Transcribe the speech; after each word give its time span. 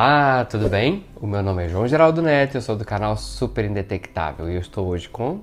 Olá, 0.00 0.44
tudo 0.44 0.68
bem? 0.68 1.04
O 1.20 1.26
meu 1.26 1.42
nome 1.42 1.64
é 1.64 1.68
João 1.68 1.88
Geraldo 1.88 2.22
Neto, 2.22 2.56
eu 2.56 2.62
sou 2.62 2.76
do 2.76 2.84
canal 2.84 3.16
Super 3.16 3.64
Indetectável 3.64 4.48
e 4.48 4.54
eu 4.54 4.60
estou 4.60 4.86
hoje 4.86 5.08
com. 5.08 5.40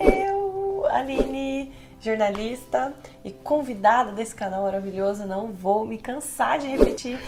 Eu, 0.00 0.84
Aline, 0.90 1.70
jornalista 2.00 2.92
e 3.24 3.30
convidada 3.30 4.10
desse 4.10 4.34
canal 4.34 4.64
maravilhoso, 4.64 5.24
não 5.28 5.52
vou 5.52 5.86
me 5.86 5.96
cansar 5.96 6.58
de 6.58 6.66
repetir 6.66 7.20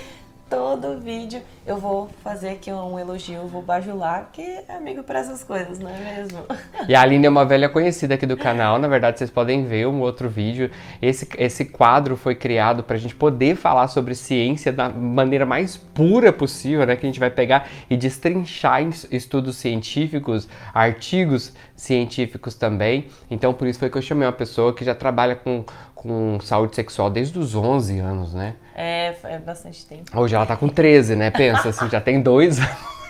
todo 0.51 0.99
vídeo 0.99 1.41
eu 1.65 1.77
vou 1.77 2.11
fazer 2.25 2.49
aqui 2.49 2.73
um 2.73 2.99
elogio, 2.99 3.47
vou 3.47 3.63
bajular, 3.63 4.25
porque 4.25 4.43
é 4.43 4.75
amigo 4.75 5.05
para 5.05 5.21
essas 5.21 5.45
coisas, 5.45 5.79
não 5.79 5.89
é 5.89 6.17
mesmo? 6.17 6.45
E 6.89 6.95
a 6.95 7.03
Aline 7.03 7.27
é 7.27 7.29
uma 7.29 7.45
velha 7.45 7.69
conhecida 7.69 8.15
aqui 8.15 8.27
do 8.27 8.37
canal, 8.37 8.79
na 8.79 8.89
verdade 8.89 9.19
vocês 9.19 9.31
podem 9.31 9.65
ver 9.65 9.87
um 9.87 10.01
outro 10.01 10.29
vídeo. 10.29 10.71
Esse, 11.01 11.29
esse 11.39 11.67
quadro 11.67 12.17
foi 12.17 12.35
criado 12.35 12.83
para 12.83 12.97
a 12.97 12.99
gente 12.99 13.15
poder 13.15 13.55
falar 13.55 13.87
sobre 13.87 14.15
ciência 14.17 14.73
da 14.73 14.89
maneira 14.89 15.47
mais 15.47 15.77
pura 15.77 16.33
possível, 16.33 16.85
né? 16.85 16.97
Que 16.97 17.07
a 17.07 17.09
gente 17.09 17.21
vai 17.21 17.31
pegar 17.31 17.69
e 17.89 17.97
destrinchar 17.97 18.83
estudos 19.11 19.57
científicos, 19.57 20.49
artigos 20.75 21.53
científicos 21.77 22.55
também. 22.55 23.07
Então 23.31 23.55
por 23.55 23.69
isso 23.69 23.79
foi 23.79 23.89
que 23.89 23.99
eu 23.99 24.03
chamei 24.03 24.27
uma 24.27 24.33
pessoa 24.33 24.75
que 24.75 24.85
já 24.85 24.95
trabalha 24.95 25.37
com, 25.37 25.65
com 25.95 26.41
saúde 26.41 26.75
sexual 26.75 27.09
desde 27.11 27.39
os 27.39 27.55
11 27.55 27.99
anos, 28.01 28.35
né? 28.35 28.57
É, 28.75 29.15
é 29.25 29.39
bastante 29.39 29.85
tempo. 29.87 30.19
Hoje 30.19 30.35
ela 30.35 30.47
tá 30.47 30.57
com 30.57 30.69
13, 30.69 31.17
né? 31.17 31.31
Pensa, 31.31 31.69
assim, 31.69 31.89
já 31.89 32.01
tem 32.01 32.21
dois 32.21 32.59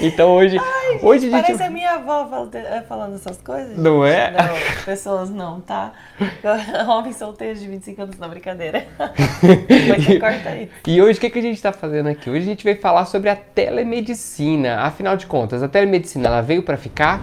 Então 0.00 0.34
hoje, 0.34 0.58
Ai, 0.58 0.92
gente, 0.92 1.04
hoje 1.04 1.26
a 1.26 1.30
gente... 1.30 1.42
Parece 1.42 1.62
a 1.62 1.70
minha 1.70 1.92
avó 1.92 2.48
é, 2.52 2.82
falando 2.82 3.14
essas 3.14 3.38
coisas. 3.38 3.76
Não 3.76 4.04
é? 4.04 4.30
Não, 4.30 4.84
pessoas 4.84 5.30
não, 5.30 5.60
tá? 5.60 5.92
Homens 6.88 7.16
solteiros 7.16 7.60
de 7.60 7.68
25 7.68 8.02
anos, 8.02 8.18
não, 8.18 8.28
brincadeira. 8.28 8.86
e, 10.08 10.18
corta 10.18 10.48
aí. 10.50 10.70
E 10.86 11.00
hoje 11.00 11.18
o 11.18 11.20
que, 11.20 11.30
que 11.30 11.38
a 11.38 11.42
gente 11.42 11.56
está 11.56 11.72
fazendo 11.72 12.08
aqui? 12.08 12.28
Hoje 12.28 12.40
a 12.40 12.46
gente 12.46 12.64
vai 12.64 12.74
falar 12.74 13.06
sobre 13.06 13.30
a 13.30 13.36
telemedicina. 13.36 14.80
Afinal 14.80 15.16
de 15.16 15.26
contas, 15.26 15.62
a 15.62 15.68
telemedicina 15.68 16.26
ela 16.28 16.40
veio 16.40 16.62
para 16.62 16.76
ficar? 16.76 17.20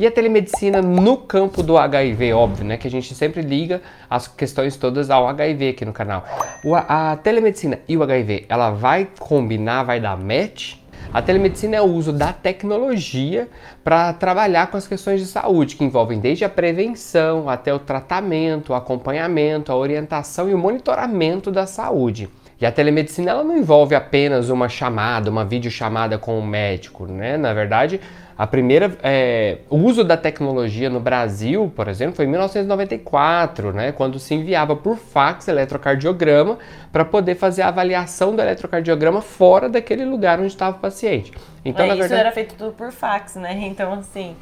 E 0.00 0.06
a 0.06 0.10
telemedicina 0.10 0.80
no 0.80 1.14
campo 1.18 1.62
do 1.62 1.76
HIV, 1.76 2.32
óbvio, 2.32 2.64
né? 2.64 2.78
Que 2.78 2.88
a 2.88 2.90
gente 2.90 3.14
sempre 3.14 3.42
liga 3.42 3.82
as 4.08 4.26
questões 4.26 4.74
todas 4.74 5.10
ao 5.10 5.28
HIV 5.28 5.68
aqui 5.68 5.84
no 5.84 5.92
canal. 5.92 6.24
O, 6.64 6.74
a 6.74 7.18
telemedicina 7.22 7.80
e 7.86 7.98
o 7.98 8.02
HIV, 8.02 8.46
ela 8.48 8.70
vai 8.70 9.06
combinar, 9.18 9.82
vai 9.82 10.00
dar 10.00 10.16
match? 10.16 10.76
A 11.12 11.20
telemedicina 11.20 11.76
é 11.76 11.82
o 11.82 11.84
uso 11.84 12.14
da 12.14 12.32
tecnologia 12.32 13.46
para 13.84 14.14
trabalhar 14.14 14.68
com 14.68 14.78
as 14.78 14.88
questões 14.88 15.20
de 15.20 15.26
saúde, 15.26 15.76
que 15.76 15.84
envolvem 15.84 16.18
desde 16.18 16.46
a 16.46 16.48
prevenção 16.48 17.50
até 17.50 17.74
o 17.74 17.78
tratamento, 17.78 18.70
o 18.70 18.74
acompanhamento, 18.74 19.70
a 19.70 19.76
orientação 19.76 20.48
e 20.48 20.54
o 20.54 20.58
monitoramento 20.58 21.50
da 21.50 21.66
saúde. 21.66 22.30
E 22.60 22.64
a 22.66 22.72
telemedicina 22.72 23.30
ela 23.30 23.42
não 23.42 23.56
envolve 23.56 23.94
apenas 23.94 24.50
uma 24.50 24.68
chamada, 24.68 25.30
uma 25.30 25.46
videochamada 25.46 26.18
com 26.18 26.34
o 26.34 26.40
um 26.40 26.46
médico, 26.46 27.06
né? 27.06 27.38
Na 27.38 27.54
verdade, 27.54 28.00
a 28.40 28.46
primeira 28.46 28.96
é, 29.02 29.58
o 29.68 29.76
uso 29.76 30.02
da 30.02 30.16
tecnologia 30.16 30.88
no 30.88 30.98
Brasil, 30.98 31.70
por 31.76 31.88
exemplo, 31.88 32.16
foi 32.16 32.24
em 32.24 32.28
1994, 32.28 33.70
né, 33.70 33.92
quando 33.92 34.18
se 34.18 34.34
enviava 34.34 34.74
por 34.74 34.96
fax 34.96 35.46
eletrocardiograma 35.46 36.58
para 36.90 37.04
poder 37.04 37.34
fazer 37.34 37.60
a 37.60 37.68
avaliação 37.68 38.34
do 38.34 38.40
eletrocardiograma 38.40 39.20
fora 39.20 39.68
daquele 39.68 40.06
lugar 40.06 40.38
onde 40.38 40.46
estava 40.48 40.74
o 40.74 40.80
paciente. 40.80 41.34
Então, 41.62 41.84
é, 41.84 41.88
na 41.88 41.94
verdade, 41.94 42.14
isso 42.14 42.20
era 42.20 42.32
feito 42.32 42.54
tudo 42.54 42.72
por 42.72 42.90
fax, 42.90 43.34
né? 43.34 43.52
Então, 43.66 43.92
assim, 43.92 44.34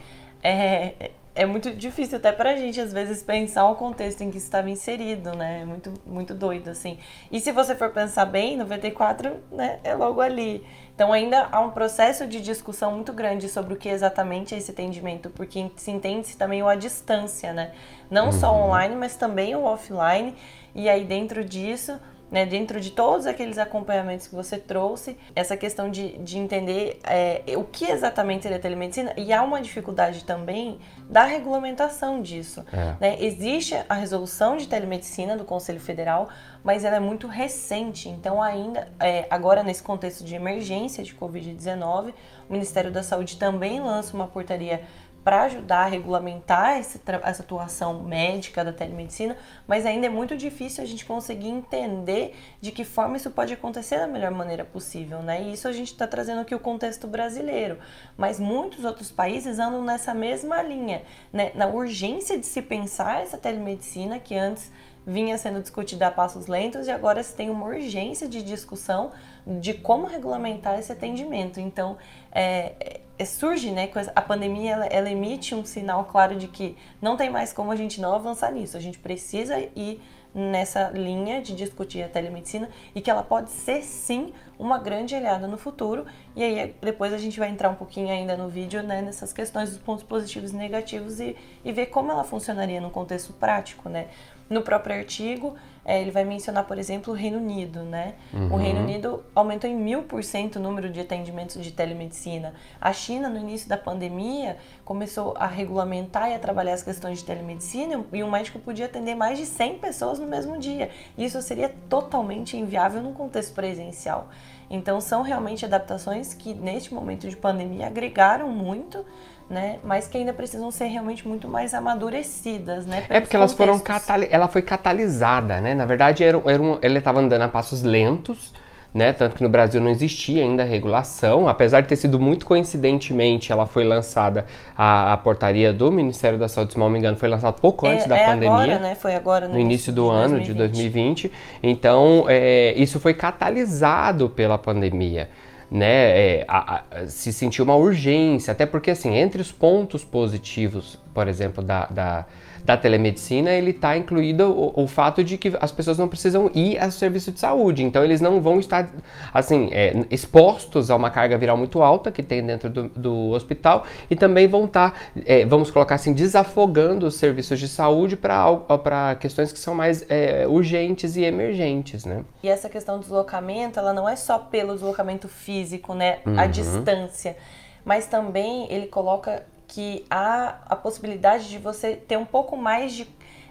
é, 0.45 1.11
é 1.39 1.47
muito 1.47 1.71
difícil 1.71 2.19
até 2.19 2.33
pra 2.33 2.57
gente, 2.57 2.81
às 2.81 2.93
vezes, 2.93 3.23
pensar 3.23 3.71
o 3.71 3.77
contexto 3.77 4.23
em 4.23 4.31
que 4.31 4.39
estava 4.39 4.69
inserido, 4.69 5.37
né? 5.37 5.61
É 5.63 5.65
muito, 5.65 5.95
muito 6.05 6.35
doido, 6.35 6.69
assim. 6.69 6.99
E 7.31 7.39
se 7.39 7.53
você 7.53 7.77
for 7.77 7.91
pensar 7.91 8.25
bem, 8.25 8.57
94, 8.57 9.37
né, 9.53 9.79
é 9.85 9.95
logo 9.95 10.21
ali. 10.21 10.67
Então 10.97 11.13
ainda 11.13 11.47
há 11.53 11.61
um 11.61 11.71
processo 11.71 12.27
de 12.27 12.41
discussão 12.41 12.91
muito 12.91 13.13
grande 13.13 13.49
sobre 13.49 13.73
o 13.73 13.77
que 13.77 13.89
exatamente 13.89 14.53
é 14.53 14.59
esse 14.59 14.73
atendimento, 14.73 15.31
porque 15.31 15.71
se 15.77 15.93
entende-se 15.93 16.37
também 16.37 16.61
o 16.61 16.67
à 16.67 16.75
distância, 16.75 17.53
né? 17.53 17.71
Não 18.11 18.27
uhum. 18.27 18.33
só 18.33 18.53
online, 18.53 18.97
mas 18.97 19.15
também 19.15 19.55
o 19.55 19.63
offline. 19.63 20.35
E 20.75 20.89
aí 20.89 21.05
dentro 21.05 21.45
disso 21.45 22.01
né, 22.31 22.45
dentro 22.45 22.81
de 22.81 22.91
todos 22.91 23.27
aqueles 23.27 23.59
acompanhamentos 23.59 24.27
que 24.27 24.35
você 24.35 24.59
trouxe, 24.59 25.17
essa 25.35 25.57
questão 25.57 25.91
de, 25.91 26.19
de 26.19 26.39
entender 26.39 26.99
é, 27.05 27.43
o 27.57 27.65
que 27.65 27.91
exatamente 27.91 28.43
seria 28.43 28.59
telemedicina, 28.59 29.13
e 29.17 29.33
há 29.33 29.43
uma 29.43 29.61
dificuldade 29.61 30.25
também 30.25 30.79
da 31.09 31.25
regulamentação 31.25 32.21
disso. 32.21 32.65
É. 32.73 32.97
Né? 33.01 33.17
Existe 33.21 33.75
a 33.89 33.95
resolução 33.95 34.57
de 34.57 34.69
telemedicina 34.69 35.37
do 35.37 35.45
Conselho 35.45 35.81
Federal, 35.81 36.29
mas 36.63 36.85
ela 36.85 36.97
é 36.97 37.01
muito 37.01 37.27
recente, 37.27 38.09
então 38.09 38.43
ainda, 38.43 38.89
é, 39.01 39.27
agora 39.31 39.63
nesse 39.63 39.83
contexto 39.83 40.25
de 40.25 40.35
emergência 40.35 41.03
de 41.03 41.15
Covid-19, 41.15 42.13
o 42.49 42.53
Ministério 42.53 42.91
da 42.91 43.03
Saúde 43.03 43.37
também 43.37 43.81
lança 43.81 44.15
uma 44.15 44.27
portaria 44.27 44.83
para 45.25 45.43
ajudar 45.43 45.81
a 45.81 45.87
regulamentar 45.87 46.79
essa 46.79 46.99
atuação 47.43 48.03
médica 48.03 48.65
da 48.65 48.73
telemedicina, 48.73 49.37
mas 49.67 49.85
ainda 49.85 50.07
é 50.07 50.09
muito 50.09 50.37
difícil 50.37 50.83
a 50.83 50.87
gente 50.87 51.05
conseguir 51.05 51.49
entender 51.49 52.35
de 52.61 52.73
que 52.73 52.85
forma 52.85 53.17
isso 53.17 53.31
pode 53.31 53.53
acontecer 53.53 53.99
da 53.99 54.07
melhor 54.07 54.31
maneira 54.31 54.65
possível, 54.65 55.23
né? 55.23 55.43
E 55.43 55.53
isso 55.53 55.69
a 55.69 55.73
gente 55.73 55.93
está 55.93 56.07
trazendo 56.07 56.41
aqui 56.41 56.55
o 56.55 56.59
contexto 56.59 57.07
brasileiro, 57.07 57.79
mas 58.17 58.41
muitos 58.41 58.85
outros 58.85 59.11
países 59.11 59.59
andam 59.59 59.85
nessa 59.85 60.15
mesma 60.15 60.63
linha, 60.63 61.03
né? 61.33 61.53
Na 61.55 61.67
urgência 61.67 62.39
de 62.39 62.47
se 62.47 62.63
pensar 62.63 63.23
essa 63.23 63.37
telemedicina 63.37 64.19
que 64.19 64.35
antes 64.35 64.73
vinha 65.07 65.39
sendo 65.39 65.61
discutida 65.61 66.07
a 66.07 66.11
passos 66.11 66.47
lentos 66.47 66.87
e 66.87 66.91
agora 66.91 67.23
se 67.23 67.35
tem 67.35 67.49
uma 67.49 67.65
urgência 67.67 68.29
de 68.29 68.43
discussão 68.43 69.11
de 69.47 69.73
como 69.73 70.07
regulamentar 70.07 70.79
esse 70.79 70.93
atendimento. 70.93 71.59
Então, 71.59 71.97
é, 72.31 73.01
surge, 73.27 73.71
né, 73.71 73.91
a 74.15 74.23
pandemia, 74.23 74.73
ela, 74.73 74.87
ela, 74.87 75.11
emite 75.11 75.55
um 75.55 75.65
sinal 75.65 76.05
claro 76.05 76.37
de 76.37 76.49
que 76.49 76.77
não 77.01 77.17
tem 77.17 77.31
mais 77.31 77.53
como 77.53 77.71
a 77.73 77.77
gente 77.77 78.01
não 78.01 78.15
avançar 78.15 78.53
nisso. 78.53 78.77
A 78.77 78.81
gente 78.81 78.99
precisa 78.99 79.59
ir 79.75 80.01
nessa 80.35 80.91
linha 80.91 81.41
de 81.41 81.55
discutir 81.55 82.03
a 82.03 82.09
telemedicina 82.09 82.69
e 82.95 83.01
que 83.01 83.11
ela 83.11 83.23
pode 83.23 83.51
ser, 83.51 83.83
sim, 83.83 84.33
uma 84.59 84.79
grande 84.79 85.15
aliada 85.15 85.47
no 85.47 85.57
futuro. 85.57 86.07
E 86.37 86.43
aí, 86.43 86.75
depois 86.81 87.13
a 87.13 87.19
gente 87.19 87.39
vai 87.39 87.49
entrar 87.49 87.71
um 87.71 87.75
pouquinho 87.75 88.11
ainda 88.11 88.37
no 88.37 88.49
vídeo, 88.49 88.83
né, 88.83 89.03
nessas 89.03 89.33
questões 89.33 89.71
dos 89.71 89.79
pontos 89.79 90.05
positivos 90.05 90.53
e 90.53 90.57
negativos 90.57 91.19
e, 91.19 91.37
e 91.65 91.73
ver 91.73 91.87
como 91.87 92.13
ela 92.13 92.25
funcionaria 92.25 92.81
no 92.81 92.91
contexto 92.91 93.33
prático, 93.33 93.89
né. 93.89 94.09
No 94.49 94.63
próprio 94.63 94.97
artigo, 94.97 95.57
é, 95.89 96.03
ele 96.03 96.11
vai 96.11 96.23
mencionar, 96.23 96.65
por 96.65 96.79
exemplo, 96.79 97.15
o 97.15 97.17
Reino 97.17 97.39
Unido, 97.39 97.83
né? 97.83 98.13
Uhum. 98.31 98.53
O 98.53 98.57
Reino 98.59 98.81
Unido 98.81 99.25
aumentou 99.35 99.71
em 99.71 99.75
mil 99.75 100.03
por 100.03 100.23
cento 100.23 100.57
o 100.57 100.61
número 100.61 100.91
de 100.91 101.01
atendimentos 101.01 101.65
de 101.65 101.73
telemedicina. 101.73 102.53
A 102.79 102.93
China, 102.93 103.31
no 103.31 103.39
início 103.39 103.67
da 103.67 103.79
pandemia, 103.79 104.59
começou 104.85 105.33
a 105.39 105.47
regulamentar 105.47 106.31
e 106.31 106.35
a 106.35 106.39
trabalhar 106.39 106.75
as 106.75 106.83
questões 106.83 107.21
de 107.21 107.25
telemedicina 107.25 108.05
e 108.13 108.23
um 108.23 108.31
médico 108.31 108.59
podia 108.59 108.85
atender 108.85 109.15
mais 109.15 109.39
de 109.39 109.47
100 109.47 109.79
pessoas 109.79 110.19
no 110.19 110.27
mesmo 110.27 110.59
dia. 110.59 110.91
Isso 111.17 111.41
seria 111.41 111.75
totalmente 111.89 112.55
inviável 112.55 113.03
num 113.03 113.15
contexto 113.15 113.55
presencial. 113.55 114.29
Então, 114.69 115.01
são 115.01 115.23
realmente 115.23 115.65
adaptações 115.65 116.35
que, 116.35 116.53
neste 116.53 116.93
momento 116.93 117.27
de 117.27 117.35
pandemia, 117.35 117.87
agregaram 117.87 118.51
muito 118.51 119.07
né? 119.49 119.79
Mas 119.83 120.07
que 120.07 120.19
ainda 120.19 120.33
precisam 120.33 120.71
ser 120.71 120.87
realmente 120.87 121.27
muito 121.27 121.49
mais 121.49 121.73
amadurecidas, 121.73 122.87
né? 122.87 123.05
É 123.09 123.21
porque 123.21 123.35
elas 123.35 123.53
foram 123.55 123.79
catali 123.79 124.29
ela 124.31 124.49
foi 124.49 124.63
catalisada, 124.63 125.61
né? 125.61 125.75
Na 125.75 125.87
verdade, 125.87 126.23
era, 126.23 126.41
era 126.45 126.63
um, 126.63 126.79
ele 126.83 126.99
estava 126.99 127.21
andando 127.21 127.43
a 127.43 127.49
passos 127.49 127.83
lentos, 127.83 128.53
né? 128.93 129.13
Tanto 129.13 129.37
que 129.37 129.43
no 129.43 129.49
Brasil 129.49 129.81
não 129.81 129.91
existia 129.91 130.43
ainda 130.43 130.65
a 130.65 130.67
regulação, 130.67 131.49
apesar 131.49 131.81
de 131.81 131.89
ter 131.89 131.97
sido 131.97 132.21
muito 132.21 132.45
coincidentemente, 132.45 133.51
ela 133.51 133.67
foi 133.67 133.85
lançada 133.85 134.45
a, 134.77 135.15
a 135.15 135.17
portaria 135.17 135.73
do 135.73 135.91
Ministério 135.91 136.39
da 136.39 136.49
Saúde, 136.49 136.75
se 136.75 136.79
não 136.79 136.91
me 136.91 136.99
engano, 136.99 137.17
foi 137.17 137.29
lançada 137.29 137.55
pouco 137.55 137.87
é, 137.87 137.95
antes 137.95 138.07
da 138.07 138.19
é 138.19 138.27
pandemia. 138.27 138.51
Agora, 138.51 138.79
né? 138.79 138.95
Foi 138.95 139.15
agora 139.15 139.49
no, 139.49 139.55
no 139.55 139.61
início 139.61 139.93
do 139.93 140.11
de 140.11 140.15
ano 140.15 140.35
2020. 140.35 140.47
de 140.47 140.55
2020. 140.55 141.33
Então, 141.63 142.27
é, 142.29 142.75
isso 142.77 143.01
foi 143.01 143.15
catalisado 143.15 144.29
pela 144.29 144.59
pandemia 144.59 145.31
né, 145.71 146.39
é, 146.39 146.45
a, 146.49 146.83
a, 146.91 147.07
se 147.07 147.33
sentiu 147.33 147.65
uma 147.65 147.77
urgência, 147.77 148.53
até 148.53 148.65
porque 148.65 148.91
assim, 148.91 149.15
entre 149.15 149.41
os 149.41 149.53
pontos 149.53 150.05
positivos, 150.05 150.99
por 151.13 151.29
exemplo, 151.29 151.63
da, 151.63 151.87
da 151.87 152.27
da 152.69 152.77
telemedicina, 152.77 153.51
ele 153.51 153.71
está 153.71 153.97
incluído 153.97 154.51
o, 154.51 154.83
o, 154.83 154.87
fato 154.87 155.25
de 155.25 155.39
que 155.39 155.57
as 155.59 155.73
pessoas 155.73 155.97
não 155.97 156.07
precisam 156.07 156.51
ir 156.55 156.79
ao 156.79 156.91
serviço 156.91 157.33
de 157.33 157.41
saúde. 157.41 157.83
Então, 157.83 158.05
eles 158.05 158.21
não 158.21 158.43
vão 158.43 158.61
estar, 158.61 158.91
assim, 159.33 159.71
é, 159.73 160.05
expostos 160.11 160.91
a 160.91 160.97
uma 160.97 161.09
carga 161.09 161.39
viral 161.39 161.57
muito 161.57 161.83
alta 161.83 162.13
que 162.13 162.23
tem 162.23 162.45
dentro 162.45 162.69
do, 162.69 162.91
do 162.91 163.31
hospital 163.31 163.87
e 164.11 164.15
também 164.15 164.47
vão 164.47 164.67
estar, 164.67 164.91
tá, 164.91 164.99
é, 165.25 165.47
vamos 165.47 165.71
colocar 165.71 165.95
assim, 165.95 166.13
desafogando 166.13 167.07
os 167.07 167.15
serviços 167.15 167.59
de 167.59 167.69
saúde 167.69 168.19
para 168.19 169.17
questões 169.19 169.51
que 169.51 169.59
são 169.59 169.75
mais 169.75 170.05
é, 170.11 170.47
urgentes 170.47 171.17
e 171.17 171.25
emergentes, 171.25 172.05
né? 172.05 172.23
E 172.43 172.51
essa 172.51 172.69
questão 172.69 172.97
do 172.97 173.01
deslocamento, 173.01 173.79
ela 173.79 173.95
não 173.95 174.07
é 174.07 174.15
só 174.15 174.39
pelo 174.39 174.75
deslocamento 174.75 175.27
físico, 175.27 175.95
né? 175.95 176.19
Uhum. 176.27 176.39
A 176.39 176.47
distância, 176.47 177.35
mas 177.83 178.07
também 178.07 178.71
ele 178.71 178.89
coloca 178.89 179.43
que 179.69 180.05
há 180.11 180.59
a 180.67 180.75
possibilidade 180.75 181.49
de 181.49 181.59
você 181.59 181.95
ter 181.95 182.17
um 182.17 182.25
pouco 182.25 182.57
mais 182.57 182.95
de 182.95 183.07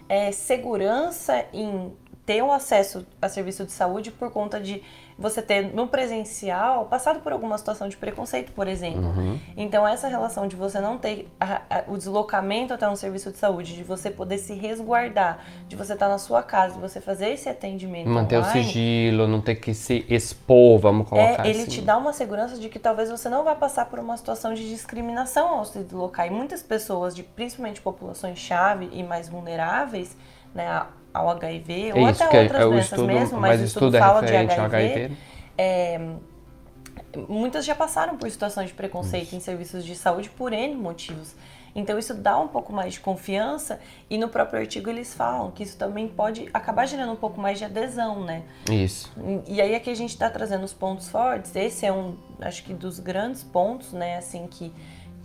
é, 0.09 0.31
segurança 0.31 1.45
em 1.53 1.95
ter 2.25 2.43
um 2.43 2.51
acesso 2.51 3.05
a 3.21 3.29
serviço 3.29 3.63
de 3.65 3.71
saúde 3.71 4.11
por 4.11 4.31
conta 4.31 4.59
de 4.59 4.83
você 5.17 5.41
ter 5.41 5.73
no 5.73 5.87
presencial 5.87 6.85
passado 6.85 7.21
por 7.21 7.31
alguma 7.31 7.57
situação 7.57 7.89
de 7.89 7.97
preconceito, 7.97 8.51
por 8.51 8.67
exemplo. 8.67 9.01
Uhum. 9.01 9.39
Então, 9.55 9.87
essa 9.87 10.07
relação 10.07 10.47
de 10.47 10.55
você 10.55 10.79
não 10.79 10.97
ter 10.97 11.27
a, 11.39 11.61
a, 11.69 11.83
o 11.87 11.97
deslocamento 11.97 12.73
até 12.73 12.87
um 12.87 12.95
serviço 12.95 13.31
de 13.31 13.37
saúde, 13.37 13.75
de 13.75 13.83
você 13.83 14.11
poder 14.11 14.37
se 14.37 14.53
resguardar, 14.53 15.39
de 15.67 15.75
você 15.75 15.93
estar 15.93 16.07
na 16.07 16.19
sua 16.19 16.43
casa, 16.43 16.75
de 16.75 16.79
você 16.79 17.01
fazer 17.01 17.29
esse 17.29 17.49
atendimento. 17.49 18.07
Manter 18.07 18.37
online, 18.37 18.59
o 18.59 18.63
sigilo, 18.63 19.27
não 19.27 19.41
ter 19.41 19.55
que 19.55 19.73
se 19.73 20.05
expor, 20.07 20.79
vamos 20.79 21.09
colocar 21.09 21.45
é, 21.45 21.49
ele 21.49 21.61
assim. 21.61 21.71
te 21.71 21.81
dá 21.81 21.97
uma 21.97 22.13
segurança 22.13 22.57
de 22.57 22.69
que 22.69 22.77
talvez 22.77 23.09
você 23.09 23.27
não 23.27 23.43
vá 23.43 23.55
passar 23.55 23.85
por 23.85 23.97
uma 23.97 24.15
situação 24.17 24.53
de 24.53 24.69
discriminação 24.69 25.49
ao 25.49 25.65
se 25.65 25.79
deslocar. 25.79 26.27
E 26.27 26.29
muitas 26.29 26.61
pessoas, 26.61 27.15
de, 27.15 27.23
principalmente 27.23 27.81
populações-chave 27.81 28.89
e 28.93 29.01
mais 29.01 29.27
vulneráveis, 29.27 30.15
né, 30.53 30.85
ao 31.17 31.29
HIV, 31.29 31.89
é 31.89 31.93
ou 31.95 32.05
até 32.05 32.25
outras 32.25 32.61
é, 32.61 32.63
doenças 32.65 32.85
estudo, 32.85 33.07
mesmo, 33.07 33.39
mas, 33.39 33.51
mas 33.51 33.61
o 33.61 33.63
estudo, 33.65 33.85
estudo 33.85 33.99
fala 33.99 34.21
de 34.25 34.35
HIV. 34.35 34.61
HIV. 34.61 35.17
É, 35.57 35.99
muitas 37.27 37.65
já 37.65 37.75
passaram 37.75 38.17
por 38.17 38.29
situações 38.29 38.69
de 38.69 38.73
preconceito 38.73 39.27
isso. 39.27 39.35
em 39.35 39.39
serviços 39.39 39.85
de 39.85 39.95
saúde 39.95 40.29
por 40.29 40.53
N 40.53 40.75
motivos. 40.75 41.35
Então 41.75 41.99
isso 41.99 42.15
dá 42.15 42.39
um 42.39 42.47
pouco 42.47 42.73
mais 42.73 42.93
de 42.93 42.99
confiança 42.99 43.79
e 44.09 44.17
no 44.17 44.27
próprio 44.27 44.59
artigo 44.59 44.89
eles 44.89 45.13
falam 45.13 45.51
que 45.51 45.61
isso 45.61 45.77
também 45.77 46.07
pode 46.07 46.49
acabar 46.51 46.87
gerando 46.87 47.11
um 47.11 47.15
pouco 47.15 47.39
mais 47.39 47.59
de 47.59 47.65
adesão, 47.65 48.23
né? 48.25 48.41
Isso. 48.67 49.13
E 49.45 49.61
aí 49.61 49.75
aqui 49.75 49.91
a 49.91 49.95
gente 49.95 50.09
está 50.09 50.27
trazendo 50.27 50.63
os 50.63 50.73
pontos 50.73 51.07
fortes. 51.07 51.55
Esse 51.55 51.85
é 51.85 51.93
um, 51.93 52.15
acho 52.41 52.63
que 52.63 52.73
dos 52.73 52.99
grandes 52.99 53.43
pontos, 53.43 53.93
né? 53.93 54.17
Assim 54.17 54.47
que 54.47 54.73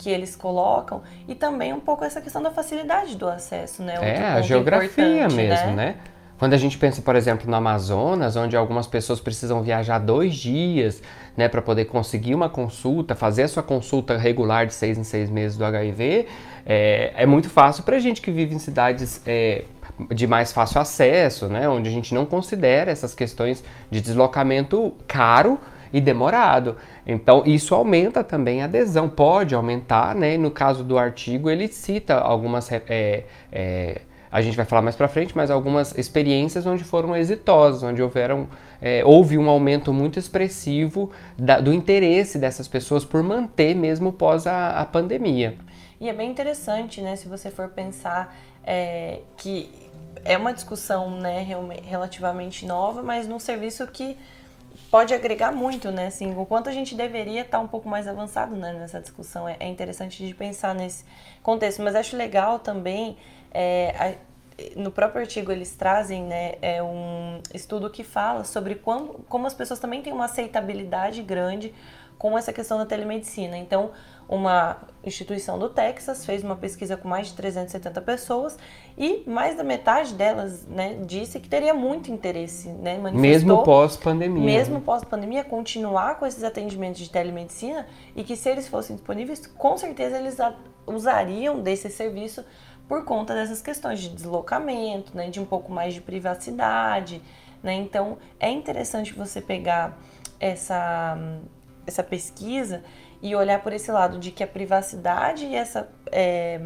que 0.03 0.11
eles 0.11 0.35
colocam 0.35 1.01
e 1.29 1.35
também 1.35 1.73
um 1.73 1.79
pouco 1.79 2.05
essa 2.05 2.21
questão 2.21 2.43
da 2.43 2.51
facilidade 2.51 3.17
do 3.17 3.29
acesso, 3.29 3.85
né? 3.85 3.95
Outro 3.95 4.09
é, 4.09 4.27
a 4.27 4.41
geografia 4.41 5.29
mesmo, 5.29 5.69
né? 5.69 5.75
né? 5.75 5.97
Quando 6.41 6.55
a 6.55 6.57
gente 6.57 6.77
pensa, 6.77 7.01
por 7.01 7.15
exemplo, 7.15 7.49
no 7.49 7.55
Amazonas, 7.55 8.35
onde 8.35 8.57
algumas 8.57 8.89
pessoas 8.89 9.21
precisam 9.21 9.63
viajar 9.63 10.01
dois 10.01 10.35
dias, 10.35 11.01
né, 11.37 11.49
para 11.49 11.63
poder 11.63 11.85
conseguir 11.85 12.35
uma 12.35 12.49
consulta, 12.49 13.15
fazer 13.15 13.45
a 13.45 13.49
sua 13.49 13.63
consulta 13.63 14.19
regular 14.19 14.67
de 14.67 14.75
seis 14.75 14.99
em 14.99 15.05
seis 15.05 15.31
meses 15.31 15.57
do 15.57 15.65
HIV, 15.65 16.27
é, 16.67 17.13
é 17.15 17.27
muito 17.27 17.49
fácil 17.49 17.85
para 17.85 17.97
gente 18.01 18.21
que 18.21 18.33
vive 18.33 18.57
em 18.57 18.59
cidades 18.59 19.23
é, 19.25 19.67
de 20.13 20.27
mais 20.27 20.53
fácil 20.53 20.81
acesso, 20.81 21.47
né, 21.47 21.69
onde 21.69 21.89
a 21.89 21.93
gente 21.93 22.13
não 22.13 22.27
considera 22.27 22.91
essas 22.91 23.15
questões 23.15 23.63
de 23.89 24.01
deslocamento 24.01 24.93
caro 25.07 25.61
e 25.93 26.01
demorado. 26.01 26.77
Então, 27.07 27.43
isso 27.45 27.75
aumenta 27.75 28.25
também 28.25 28.63
a 28.63 28.65
adesão, 28.65 29.09
pode 29.09 29.55
aumentar, 29.55 30.15
né? 30.15 30.37
No 30.37 30.51
caso 30.51 30.83
do 30.83 30.99
artigo, 30.99 31.51
ele 31.51 31.69
cita 31.69 32.15
algumas. 32.19 32.71
É, 32.73 33.25
é, 33.53 34.01
a 34.31 34.41
gente 34.41 34.57
vai 34.57 34.65
falar 34.65 34.81
mais 34.81 34.97
para 34.97 35.09
frente, 35.09 35.37
mas 35.37 35.51
algumas 35.51 35.97
experiências 35.99 36.65
onde 36.65 36.83
foram 36.83 37.15
exitosas, 37.15 37.83
onde 37.83 38.03
houveram, 38.03 38.49
é, 38.81 39.05
houve 39.05 39.37
um 39.37 39.51
aumento 39.51 39.93
muito 39.93 40.19
expressivo 40.19 41.11
da, 41.37 41.61
do 41.61 41.71
interesse 41.71 42.39
dessas 42.39 42.67
pessoas 42.67 43.05
por 43.05 43.23
manter 43.23 43.75
mesmo 43.75 44.11
pós 44.11 44.47
a, 44.47 44.81
a 44.81 44.87
pandemia. 44.87 45.59
E 46.01 46.09
é 46.09 46.15
bem 46.15 46.31
interessante, 46.31 47.03
né, 47.03 47.15
se 47.15 47.29
você 47.29 47.51
for 47.51 47.69
pensar 47.69 48.35
é, 48.65 49.21
que 49.37 49.71
é 50.25 50.37
uma 50.37 50.53
discussão 50.53 51.11
né, 51.11 51.47
relativamente 51.85 52.65
nova, 52.65 53.03
mas 53.03 53.29
num 53.29 53.39
serviço 53.39 53.87
que 53.87 54.17
pode 54.93 55.15
agregar 55.15 55.51
muito, 55.53 55.91
né? 55.91 56.09
Assim, 56.09 56.37
o 56.37 56.45
quanto 56.45 56.69
a 56.69 56.73
gente 56.73 56.95
deveria 56.95 57.41
estar 57.41 57.59
um 57.59 57.67
pouco 57.67 57.89
mais 57.89 58.07
avançado 58.07 58.55
né, 58.55 58.75
nessa 58.75 59.01
discussão. 59.01 59.49
É, 59.49 59.57
é 59.59 59.67
interessante 59.67 60.25
de 60.25 60.35
pensar 60.35 60.75
nesse 60.75 61.03
contexto. 61.43 61.81
Mas 61.81 61.95
acho 61.95 62.15
legal 62.15 62.59
também, 62.59 63.17
é, 63.51 63.95
a, 63.99 64.79
no 64.79 64.93
próprio 64.93 65.23
artigo 65.23 65.51
eles 65.51 65.75
trazem 65.75 66.25
né, 66.25 66.57
é 66.61 66.83
um 66.83 67.41
estudo 67.55 67.89
que 67.89 68.05
fala 68.05 68.45
sobre 68.45 68.75
como, 68.75 69.25
como 69.31 69.47
as 69.47 69.55
pessoas 69.55 69.81
também 69.81 70.03
têm 70.03 70.13
uma 70.13 70.27
aceitabilidade 70.27 71.23
grande 71.23 71.73
com 72.23 72.39
essa 72.39 72.53
questão 72.53 72.79
da 72.79 72.87
telemedicina. 72.87 73.59
Então, 73.59 73.91
uma 74.29 74.77
instituição 75.03 75.59
do 75.59 75.69
Texas 75.69 76.25
fez 76.25 76.45
uma 76.45 76.55
pesquisa 76.55 76.97
com 76.97 77.09
mais 77.09 77.27
de 77.27 77.35
370 77.35 78.01
pessoas 78.01 78.57
e 78.97 79.25
mais 79.29 79.57
da 79.57 79.65
metade 79.65 80.15
delas 80.15 80.65
né, 80.69 81.01
disse 81.05 81.41
que 81.41 81.49
teria 81.49 81.75
muito 81.75 82.13
interesse, 82.13 82.69
né, 82.69 82.97
mesmo 83.13 83.65
pós-pandemia. 83.65 84.45
Mesmo 84.45 84.81
pós-pandemia, 84.81 85.43
continuar 85.43 86.17
com 86.21 86.25
esses 86.25 86.45
atendimentos 86.45 87.01
de 87.01 87.11
telemedicina 87.11 87.89
e 88.15 88.23
que 88.23 88.37
se 88.37 88.49
eles 88.49 88.69
fossem 88.69 88.95
disponíveis, 88.95 89.45
com 89.45 89.77
certeza 89.77 90.17
eles 90.17 90.37
usariam 90.87 91.61
desse 91.61 91.91
serviço 91.91 92.45
por 92.87 93.05
conta 93.05 93.35
dessas 93.35 93.61
questões 93.61 93.99
de 93.99 94.11
deslocamento, 94.11 95.17
né, 95.17 95.29
de 95.29 95.41
um 95.41 95.45
pouco 95.45 95.73
mais 95.73 95.93
de 95.93 96.01
privacidade. 96.01 97.21
Né? 97.65 97.75
Então, 97.75 98.17
é 98.39 98.49
interessante 98.49 99.13
você 99.13 99.41
pegar 99.41 99.99
essa, 100.43 101.17
essa 101.87 102.03
pesquisa 102.03 102.83
e 103.21 103.35
olhar 103.35 103.63
por 103.63 103.73
esse 103.73 103.91
lado 103.91 104.19
de 104.19 104.31
que 104.31 104.43
a 104.43 104.47
privacidade 104.47 105.47
e 105.47 105.55
essa 105.55 105.89
é, 106.11 106.61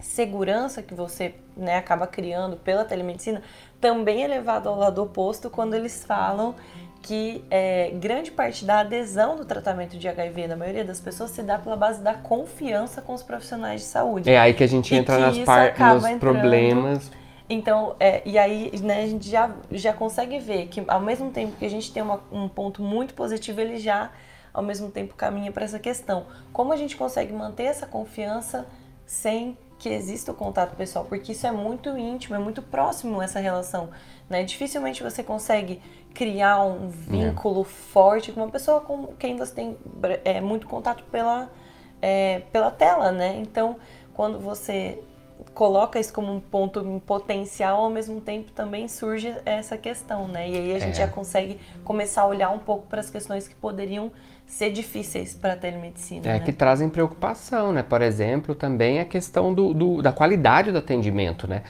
segurança 0.00 0.82
que 0.82 0.94
você 0.94 1.34
né, 1.56 1.76
acaba 1.76 2.06
criando 2.06 2.56
pela 2.56 2.84
telemedicina 2.84 3.42
também 3.80 4.24
é 4.24 4.26
levado 4.26 4.68
ao 4.68 4.76
lado 4.76 5.02
oposto 5.02 5.50
quando 5.50 5.74
eles 5.74 6.04
falam 6.04 6.54
que 7.02 7.44
é, 7.50 7.90
grande 7.94 8.30
parte 8.30 8.64
da 8.64 8.80
adesão 8.80 9.36
do 9.36 9.44
tratamento 9.44 9.96
de 9.96 10.08
HIV 10.08 10.48
na 10.48 10.56
maioria 10.56 10.84
das 10.84 11.00
pessoas 11.00 11.30
se 11.30 11.42
dá 11.42 11.58
pela 11.58 11.76
base 11.76 12.02
da 12.02 12.14
confiança 12.14 13.00
com 13.00 13.14
os 13.14 13.22
profissionais 13.22 13.82
de 13.82 13.86
saúde. 13.86 14.28
É 14.28 14.38
aí 14.38 14.52
que 14.52 14.64
a 14.64 14.66
gente 14.66 14.94
entra 14.94 15.18
nas 15.18 15.38
par 15.38 15.74
nos 15.94 16.18
problemas. 16.18 17.10
Então, 17.48 17.96
é, 17.98 18.22
e 18.26 18.36
aí 18.36 18.70
né, 18.82 19.04
a 19.04 19.06
gente 19.06 19.28
já, 19.28 19.50
já 19.70 19.92
consegue 19.92 20.38
ver 20.38 20.68
que 20.68 20.84
ao 20.86 21.00
mesmo 21.00 21.30
tempo 21.30 21.56
que 21.56 21.64
a 21.64 21.70
gente 21.70 21.92
tem 21.92 22.02
uma, 22.02 22.20
um 22.30 22.48
ponto 22.48 22.82
muito 22.82 23.14
positivo, 23.14 23.60
ele 23.60 23.78
já 23.78 24.10
ao 24.52 24.62
mesmo 24.62 24.90
tempo 24.90 25.14
caminha 25.14 25.50
para 25.50 25.64
essa 25.64 25.78
questão. 25.78 26.26
Como 26.52 26.72
a 26.72 26.76
gente 26.76 26.96
consegue 26.96 27.32
manter 27.32 27.64
essa 27.64 27.86
confiança 27.86 28.66
sem 29.06 29.56
que 29.78 29.88
exista 29.88 30.32
o 30.32 30.34
contato 30.34 30.76
pessoal? 30.76 31.04
Porque 31.04 31.32
isso 31.32 31.46
é 31.46 31.52
muito 31.52 31.96
íntimo, 31.96 32.34
é 32.34 32.38
muito 32.38 32.60
próximo 32.60 33.22
essa 33.22 33.38
relação. 33.38 33.88
Né? 34.28 34.42
Dificilmente 34.44 35.02
você 35.02 35.22
consegue 35.22 35.80
criar 36.12 36.62
um 36.62 36.88
vínculo 36.88 37.62
é. 37.62 37.64
forte 37.64 38.32
com 38.32 38.40
uma 38.40 38.50
pessoa 38.50 38.80
com 38.80 39.06
quem 39.18 39.36
você 39.36 39.54
tem 39.54 39.76
é, 40.24 40.40
muito 40.40 40.66
contato 40.66 41.04
pela, 41.04 41.48
é, 42.02 42.40
pela 42.52 42.70
tela, 42.70 43.12
né? 43.12 43.36
Então, 43.36 43.76
quando 44.14 44.38
você 44.40 45.00
coloca 45.58 45.98
isso 45.98 46.12
como 46.12 46.32
um 46.32 46.38
ponto 46.38 46.78
em 46.86 47.00
potencial, 47.00 47.80
ao 47.80 47.90
mesmo 47.90 48.20
tempo 48.20 48.52
também 48.52 48.86
surge 48.86 49.34
essa 49.44 49.76
questão, 49.76 50.28
né? 50.28 50.48
E 50.48 50.56
aí 50.56 50.76
a 50.76 50.78
gente 50.78 50.94
é. 50.94 50.98
já 51.04 51.08
consegue 51.08 51.58
começar 51.82 52.22
a 52.22 52.26
olhar 52.28 52.50
um 52.50 52.60
pouco 52.60 52.86
para 52.86 53.00
as 53.00 53.10
questões 53.10 53.48
que 53.48 53.56
poderiam 53.56 54.12
ser 54.48 54.70
difíceis 54.70 55.34
para 55.34 55.52
a 55.52 55.56
telemedicina. 55.56 56.26
É, 56.26 56.32
né? 56.32 56.40
que 56.40 56.52
trazem 56.52 56.88
preocupação, 56.88 57.70
né? 57.70 57.82
Por 57.82 58.00
exemplo, 58.00 58.54
também 58.54 58.98
a 58.98 59.04
questão 59.04 59.52
do, 59.52 59.74
do, 59.74 60.02
da 60.02 60.10
qualidade 60.10 60.72
do 60.72 60.78
atendimento, 60.78 61.46
né? 61.46 61.62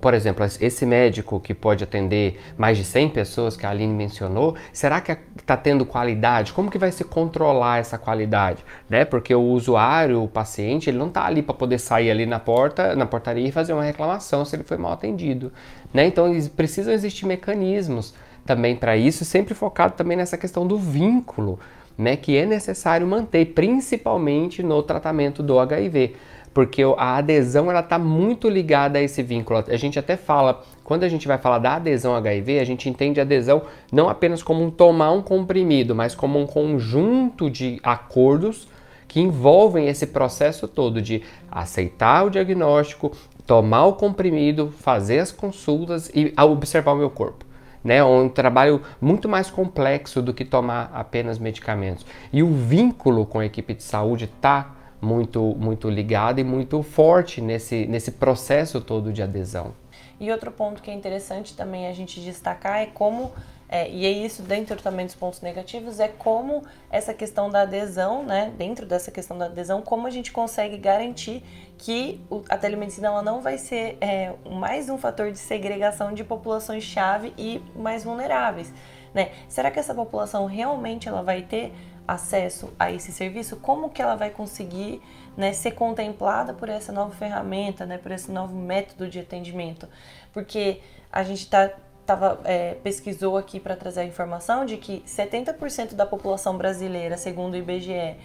Por 0.00 0.12
exemplo, 0.12 0.44
esse 0.60 0.84
médico 0.84 1.38
que 1.38 1.54
pode 1.54 1.84
atender 1.84 2.40
mais 2.58 2.76
de 2.76 2.84
100 2.84 3.10
pessoas, 3.10 3.56
que 3.56 3.64
a 3.64 3.70
Aline 3.70 3.94
mencionou, 3.94 4.56
será 4.72 5.00
que 5.00 5.16
está 5.38 5.56
tendo 5.56 5.86
qualidade? 5.86 6.52
Como 6.52 6.68
que 6.68 6.78
vai 6.78 6.90
se 6.90 7.04
controlar 7.04 7.78
essa 7.78 7.96
qualidade? 7.96 8.64
Né? 8.90 9.04
Porque 9.04 9.32
o 9.32 9.42
usuário, 9.42 10.24
o 10.24 10.28
paciente, 10.28 10.90
ele 10.90 10.98
não 10.98 11.08
está 11.08 11.24
ali 11.24 11.42
para 11.42 11.54
poder 11.54 11.78
sair 11.78 12.10
ali 12.10 12.26
na 12.26 12.40
porta, 12.40 12.96
na 12.96 13.06
portaria 13.06 13.46
e 13.46 13.52
fazer 13.52 13.72
uma 13.72 13.84
reclamação 13.84 14.44
se 14.44 14.56
ele 14.56 14.64
foi 14.64 14.76
mal 14.76 14.92
atendido. 14.92 15.52
Né? 15.94 16.06
Então, 16.06 16.28
precisam 16.56 16.92
existir 16.92 17.24
mecanismos 17.24 18.12
também 18.44 18.74
para 18.74 18.96
isso, 18.96 19.24
sempre 19.24 19.54
focado 19.54 19.94
também 19.94 20.16
nessa 20.16 20.36
questão 20.36 20.66
do 20.66 20.76
vínculo 20.76 21.58
né, 21.96 22.16
que 22.16 22.36
é 22.36 22.44
necessário 22.44 23.06
manter, 23.06 23.46
principalmente 23.46 24.62
no 24.62 24.82
tratamento 24.82 25.42
do 25.42 25.58
HIV, 25.58 26.14
porque 26.52 26.82
a 26.96 27.16
adesão 27.16 27.70
ela 27.70 27.80
está 27.80 27.98
muito 27.98 28.48
ligada 28.48 28.98
a 28.98 29.02
esse 29.02 29.22
vínculo. 29.22 29.62
A 29.68 29.76
gente 29.76 29.98
até 29.98 30.16
fala, 30.16 30.64
quando 30.82 31.04
a 31.04 31.08
gente 31.08 31.28
vai 31.28 31.38
falar 31.38 31.58
da 31.58 31.74
adesão 31.74 32.14
HIV, 32.14 32.58
a 32.58 32.64
gente 32.64 32.88
entende 32.88 33.20
a 33.20 33.24
adesão 33.24 33.62
não 33.92 34.08
apenas 34.08 34.42
como 34.42 34.62
um 34.62 34.70
tomar 34.70 35.12
um 35.12 35.22
comprimido, 35.22 35.94
mas 35.94 36.14
como 36.14 36.38
um 36.38 36.46
conjunto 36.46 37.50
de 37.50 37.78
acordos 37.82 38.68
que 39.06 39.20
envolvem 39.20 39.88
esse 39.88 40.06
processo 40.06 40.66
todo 40.66 41.00
de 41.00 41.22
aceitar 41.50 42.24
o 42.24 42.30
diagnóstico, 42.30 43.12
tomar 43.46 43.86
o 43.86 43.92
comprimido, 43.92 44.72
fazer 44.78 45.20
as 45.20 45.30
consultas 45.30 46.10
e 46.14 46.32
observar 46.38 46.92
o 46.92 46.96
meu 46.96 47.10
corpo 47.10 47.45
né? 47.86 48.02
Um 48.02 48.28
trabalho 48.28 48.82
muito 49.00 49.28
mais 49.28 49.48
complexo 49.48 50.20
do 50.20 50.34
que 50.34 50.44
tomar 50.44 50.90
apenas 50.92 51.38
medicamentos. 51.38 52.04
E 52.32 52.42
o 52.42 52.52
vínculo 52.52 53.24
com 53.24 53.38
a 53.38 53.46
equipe 53.46 53.72
de 53.74 53.82
saúde 53.84 54.24
está 54.24 54.74
muito, 55.00 55.54
muito 55.56 55.88
ligado 55.88 56.40
e 56.40 56.44
muito 56.44 56.82
forte 56.82 57.40
nesse, 57.40 57.86
nesse 57.86 58.10
processo 58.10 58.80
todo 58.80 59.12
de 59.12 59.22
adesão. 59.22 59.72
E 60.18 60.32
outro 60.32 60.50
ponto 60.50 60.82
que 60.82 60.90
é 60.90 60.94
interessante 60.94 61.54
também 61.54 61.86
a 61.86 61.92
gente 61.92 62.20
destacar 62.20 62.78
é 62.78 62.86
como 62.86 63.32
é, 63.68 63.90
e 63.90 64.06
é 64.06 64.10
isso 64.10 64.42
dentro 64.42 64.80
também 64.80 65.06
dos 65.06 65.14
pontos 65.14 65.40
negativos, 65.40 65.98
é 65.98 66.06
como 66.06 66.62
essa 66.90 67.12
questão 67.12 67.50
da 67.50 67.62
adesão, 67.62 68.24
né, 68.24 68.52
dentro 68.56 68.86
dessa 68.86 69.10
questão 69.10 69.36
da 69.36 69.46
adesão, 69.46 69.82
como 69.82 70.06
a 70.06 70.10
gente 70.10 70.30
consegue 70.30 70.76
garantir 70.78 71.42
que 71.78 72.20
a 72.48 72.56
telemedicina 72.56 73.08
ela 73.08 73.22
não 73.22 73.40
vai 73.40 73.58
ser 73.58 73.98
é, 74.00 74.34
mais 74.50 74.88
um 74.88 74.96
fator 74.96 75.30
de 75.30 75.38
segregação 75.38 76.12
de 76.12 76.24
populações-chave 76.24 77.34
e 77.36 77.62
mais 77.74 78.04
vulneráveis. 78.04 78.72
né? 79.14 79.32
Será 79.48 79.70
que 79.70 79.78
essa 79.78 79.94
população 79.94 80.46
realmente 80.46 81.08
ela 81.08 81.22
vai 81.22 81.42
ter 81.42 81.72
acesso 82.06 82.72
a 82.78 82.90
esse 82.90 83.12
serviço? 83.12 83.56
Como 83.56 83.90
que 83.90 84.00
ela 84.00 84.14
vai 84.14 84.30
conseguir 84.30 85.02
né, 85.36 85.52
ser 85.52 85.72
contemplada 85.72 86.54
por 86.54 86.68
essa 86.68 86.92
nova 86.92 87.14
ferramenta, 87.14 87.84
né, 87.84 87.98
por 87.98 88.12
esse 88.12 88.30
novo 88.30 88.56
método 88.56 89.08
de 89.08 89.20
atendimento? 89.20 89.88
Porque 90.32 90.80
a 91.12 91.22
gente 91.22 91.48
tá, 91.48 91.70
tava, 92.04 92.40
é, 92.44 92.74
pesquisou 92.74 93.36
aqui 93.36 93.60
para 93.60 93.76
trazer 93.76 94.00
a 94.00 94.04
informação 94.04 94.64
de 94.64 94.76
que 94.76 95.02
70% 95.06 95.94
da 95.94 96.06
população 96.06 96.56
brasileira, 96.56 97.16
segundo 97.16 97.54
o 97.54 97.56
IBGE, 97.56 98.16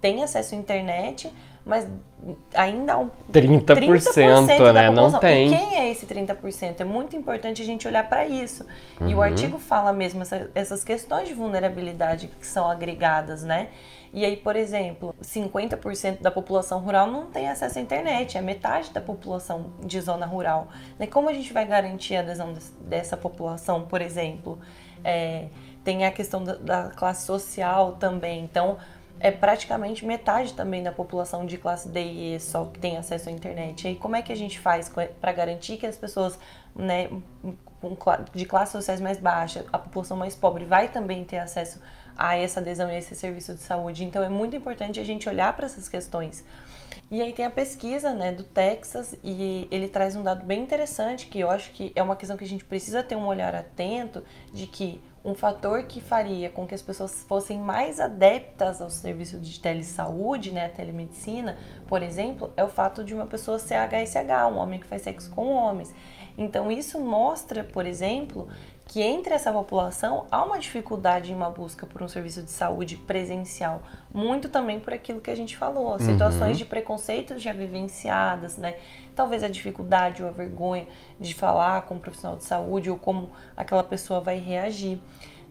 tem 0.00 0.22
acesso 0.22 0.54
à 0.54 0.58
internet, 0.58 1.32
mas 1.64 1.86
ainda 2.54 2.94
há 2.94 2.98
um 2.98 3.10
30%, 3.32 3.64
30% 3.64 4.72
né? 4.72 4.90
Não 4.90 5.18
tem. 5.18 5.46
E 5.46 5.56
quem 5.56 5.76
é 5.78 5.90
esse 5.90 6.06
30%? 6.06 6.80
É 6.80 6.84
muito 6.84 7.14
importante 7.16 7.62
a 7.62 7.64
gente 7.64 7.86
olhar 7.86 8.08
para 8.08 8.26
isso. 8.26 8.66
Uhum. 9.00 9.08
E 9.08 9.14
o 9.14 9.18
uhum. 9.18 9.22
artigo 9.22 9.58
fala 9.58 9.92
mesmo 9.92 10.22
essa, 10.22 10.50
essas 10.54 10.82
questões 10.82 11.28
de 11.28 11.34
vulnerabilidade 11.34 12.28
que 12.28 12.46
são 12.46 12.68
agregadas, 12.68 13.42
né? 13.42 13.68
E 14.12 14.24
aí, 14.24 14.36
por 14.36 14.56
exemplo, 14.56 15.14
50% 15.22 16.20
da 16.20 16.30
população 16.30 16.80
rural 16.80 17.06
não 17.06 17.26
tem 17.26 17.48
acesso 17.48 17.78
à 17.78 17.82
internet, 17.82 18.36
é 18.36 18.40
metade 18.40 18.90
da 18.90 19.00
população 19.00 19.72
de 19.84 20.00
zona 20.00 20.26
rural. 20.26 20.68
E 20.98 21.06
como 21.06 21.28
a 21.28 21.32
gente 21.32 21.52
vai 21.52 21.64
garantir 21.64 22.16
a 22.16 22.20
adesão 22.20 22.52
dessa 22.80 23.16
população, 23.16 23.82
por 23.82 24.00
exemplo? 24.02 24.58
É, 25.04 25.46
tem 25.84 26.04
a 26.04 26.10
questão 26.10 26.42
da, 26.42 26.54
da 26.54 26.90
classe 26.90 27.24
social 27.24 27.92
também. 27.92 28.42
Então, 28.42 28.78
é 29.20 29.30
praticamente 29.30 30.04
metade 30.04 30.54
também 30.54 30.82
da 30.82 30.90
população 30.90 31.44
de 31.44 31.58
classe 31.58 31.88
D 31.88 32.02
e 32.02 32.34
E 32.34 32.40
só 32.40 32.64
que 32.64 32.80
tem 32.80 32.96
acesso 32.96 33.28
à 33.28 33.32
internet. 33.32 33.84
E 33.84 33.88
aí, 33.88 33.96
como 33.96 34.16
é 34.16 34.22
que 34.22 34.32
a 34.32 34.36
gente 34.36 34.58
faz 34.58 34.90
para 35.20 35.32
garantir 35.32 35.76
que 35.76 35.86
as 35.86 35.96
pessoas 35.96 36.38
né, 36.74 37.10
de 38.34 38.46
classes 38.46 38.72
sociais 38.72 39.00
mais 39.00 39.18
baixas, 39.18 39.66
a 39.70 39.78
população 39.78 40.16
mais 40.16 40.34
pobre, 40.34 40.64
vai 40.64 40.88
também 40.88 41.22
ter 41.22 41.38
acesso 41.38 41.80
a 42.16 42.36
essa 42.36 42.60
adesão 42.60 42.90
e 42.90 42.94
a 42.94 42.98
esse 42.98 43.14
serviço 43.14 43.54
de 43.54 43.60
saúde? 43.60 44.04
Então, 44.04 44.22
é 44.22 44.28
muito 44.30 44.56
importante 44.56 44.98
a 44.98 45.04
gente 45.04 45.28
olhar 45.28 45.54
para 45.54 45.66
essas 45.66 45.86
questões. 45.86 46.42
E 47.10 47.20
aí 47.20 47.32
tem 47.32 47.44
a 47.44 47.50
pesquisa 47.50 48.14
né, 48.14 48.32
do 48.32 48.42
Texas 48.42 49.14
e 49.22 49.68
ele 49.70 49.88
traz 49.88 50.16
um 50.16 50.22
dado 50.22 50.46
bem 50.46 50.62
interessante 50.62 51.26
que 51.26 51.40
eu 51.40 51.50
acho 51.50 51.72
que 51.72 51.92
é 51.94 52.02
uma 52.02 52.16
questão 52.16 52.36
que 52.36 52.44
a 52.44 52.48
gente 52.48 52.64
precisa 52.64 53.02
ter 53.02 53.16
um 53.16 53.26
olhar 53.26 53.54
atento 53.54 54.24
de 54.52 54.66
que 54.66 55.00
um 55.24 55.34
fator 55.34 55.82
que 55.84 56.00
faria 56.00 56.48
com 56.48 56.66
que 56.66 56.74
as 56.74 56.80
pessoas 56.80 57.24
fossem 57.24 57.58
mais 57.58 58.00
adeptas 58.00 58.80
ao 58.80 58.88
serviço 58.88 59.38
de 59.38 59.60
telesaúde, 59.60 60.50
né, 60.50 60.66
a 60.66 60.68
telemedicina, 60.68 61.58
por 61.86 62.02
exemplo, 62.02 62.50
é 62.56 62.64
o 62.64 62.68
fato 62.68 63.04
de 63.04 63.14
uma 63.14 63.26
pessoa 63.26 63.58
ser 63.58 63.74
HSH, 63.74 64.50
um 64.50 64.56
homem 64.56 64.80
que 64.80 64.86
faz 64.86 65.02
sexo 65.02 65.30
com 65.30 65.52
homens. 65.52 65.94
Então 66.38 66.72
isso 66.72 66.98
mostra, 66.98 67.62
por 67.62 67.84
exemplo, 67.84 68.48
que 68.90 69.00
entre 69.00 69.32
essa 69.32 69.52
população 69.52 70.26
há 70.32 70.44
uma 70.44 70.58
dificuldade 70.58 71.30
em 71.30 71.34
uma 71.36 71.48
busca 71.48 71.86
por 71.86 72.02
um 72.02 72.08
serviço 72.08 72.42
de 72.42 72.50
saúde 72.50 72.96
presencial, 72.96 73.84
muito 74.12 74.48
também 74.48 74.80
por 74.80 74.92
aquilo 74.92 75.20
que 75.20 75.30
a 75.30 75.34
gente 75.36 75.56
falou, 75.56 75.96
situações 76.00 76.50
uhum. 76.50 76.56
de 76.56 76.64
preconceito 76.64 77.38
já 77.38 77.52
vivenciadas, 77.52 78.56
né? 78.56 78.74
Talvez 79.14 79.44
a 79.44 79.48
dificuldade 79.48 80.24
ou 80.24 80.28
a 80.28 80.32
vergonha 80.32 80.88
de 81.20 81.32
falar 81.34 81.82
com 81.82 81.94
um 81.94 81.98
profissional 82.00 82.36
de 82.36 82.42
saúde 82.42 82.90
ou 82.90 82.98
como 82.98 83.30
aquela 83.56 83.84
pessoa 83.84 84.20
vai 84.20 84.40
reagir. 84.40 85.00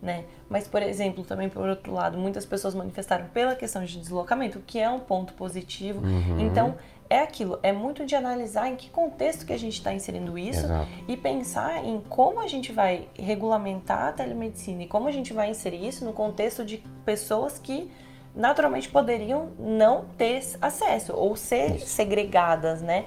Né? 0.02 0.26
Mas, 0.50 0.68
por 0.68 0.82
exemplo, 0.82 1.24
também 1.24 1.48
por 1.48 1.68
outro 1.68 1.94
lado, 1.94 2.18
muitas 2.18 2.46
pessoas 2.46 2.76
manifestaram 2.76 3.28
pela 3.28 3.56
questão 3.56 3.86
de 3.86 4.00
deslocamento, 4.00 4.60
o 4.60 4.62
que 4.62 4.80
é 4.80 4.90
um 4.90 5.00
ponto 5.00 5.34
positivo. 5.34 6.06
Uhum. 6.06 6.42
Então, 6.42 6.76
é 7.10 7.22
aquilo, 7.22 7.60
é 7.64 7.72
muito 7.72 8.06
de 8.06 8.16
analisar 8.16 8.70
em 8.70 8.76
que 8.76 8.90
contexto 8.90 9.46
que 9.46 9.52
a 9.52 9.58
gente 9.58 9.74
está 9.74 9.92
inserindo 9.92 10.38
isso 10.38 10.66
Exato. 10.66 10.88
e 11.08 11.18
pensar 11.18 11.84
em 11.84 12.00
como 12.08 12.40
a 12.40 12.48
gente 12.48 12.72
vai 12.72 13.08
regulamentar 13.18 14.10
a 14.10 14.12
telemedicina 14.12 14.84
e 14.84 14.88
como 14.88 15.08
a 15.08 15.12
gente 15.12 15.34
vai 15.34 15.50
inserir 15.50 15.88
isso 15.88 16.06
no 16.06 16.14
contexto 16.14 16.64
de 16.64 16.78
pessoas 17.04 17.58
que 17.58 17.92
naturalmente 18.36 18.90
poderiam 18.90 19.50
não 19.58 20.06
ter 20.18 20.44
acesso 20.62 21.14
ou 21.16 21.36
ser 21.36 21.78
isso. 21.78 21.88
segregadas, 21.88 22.82
né? 22.82 23.06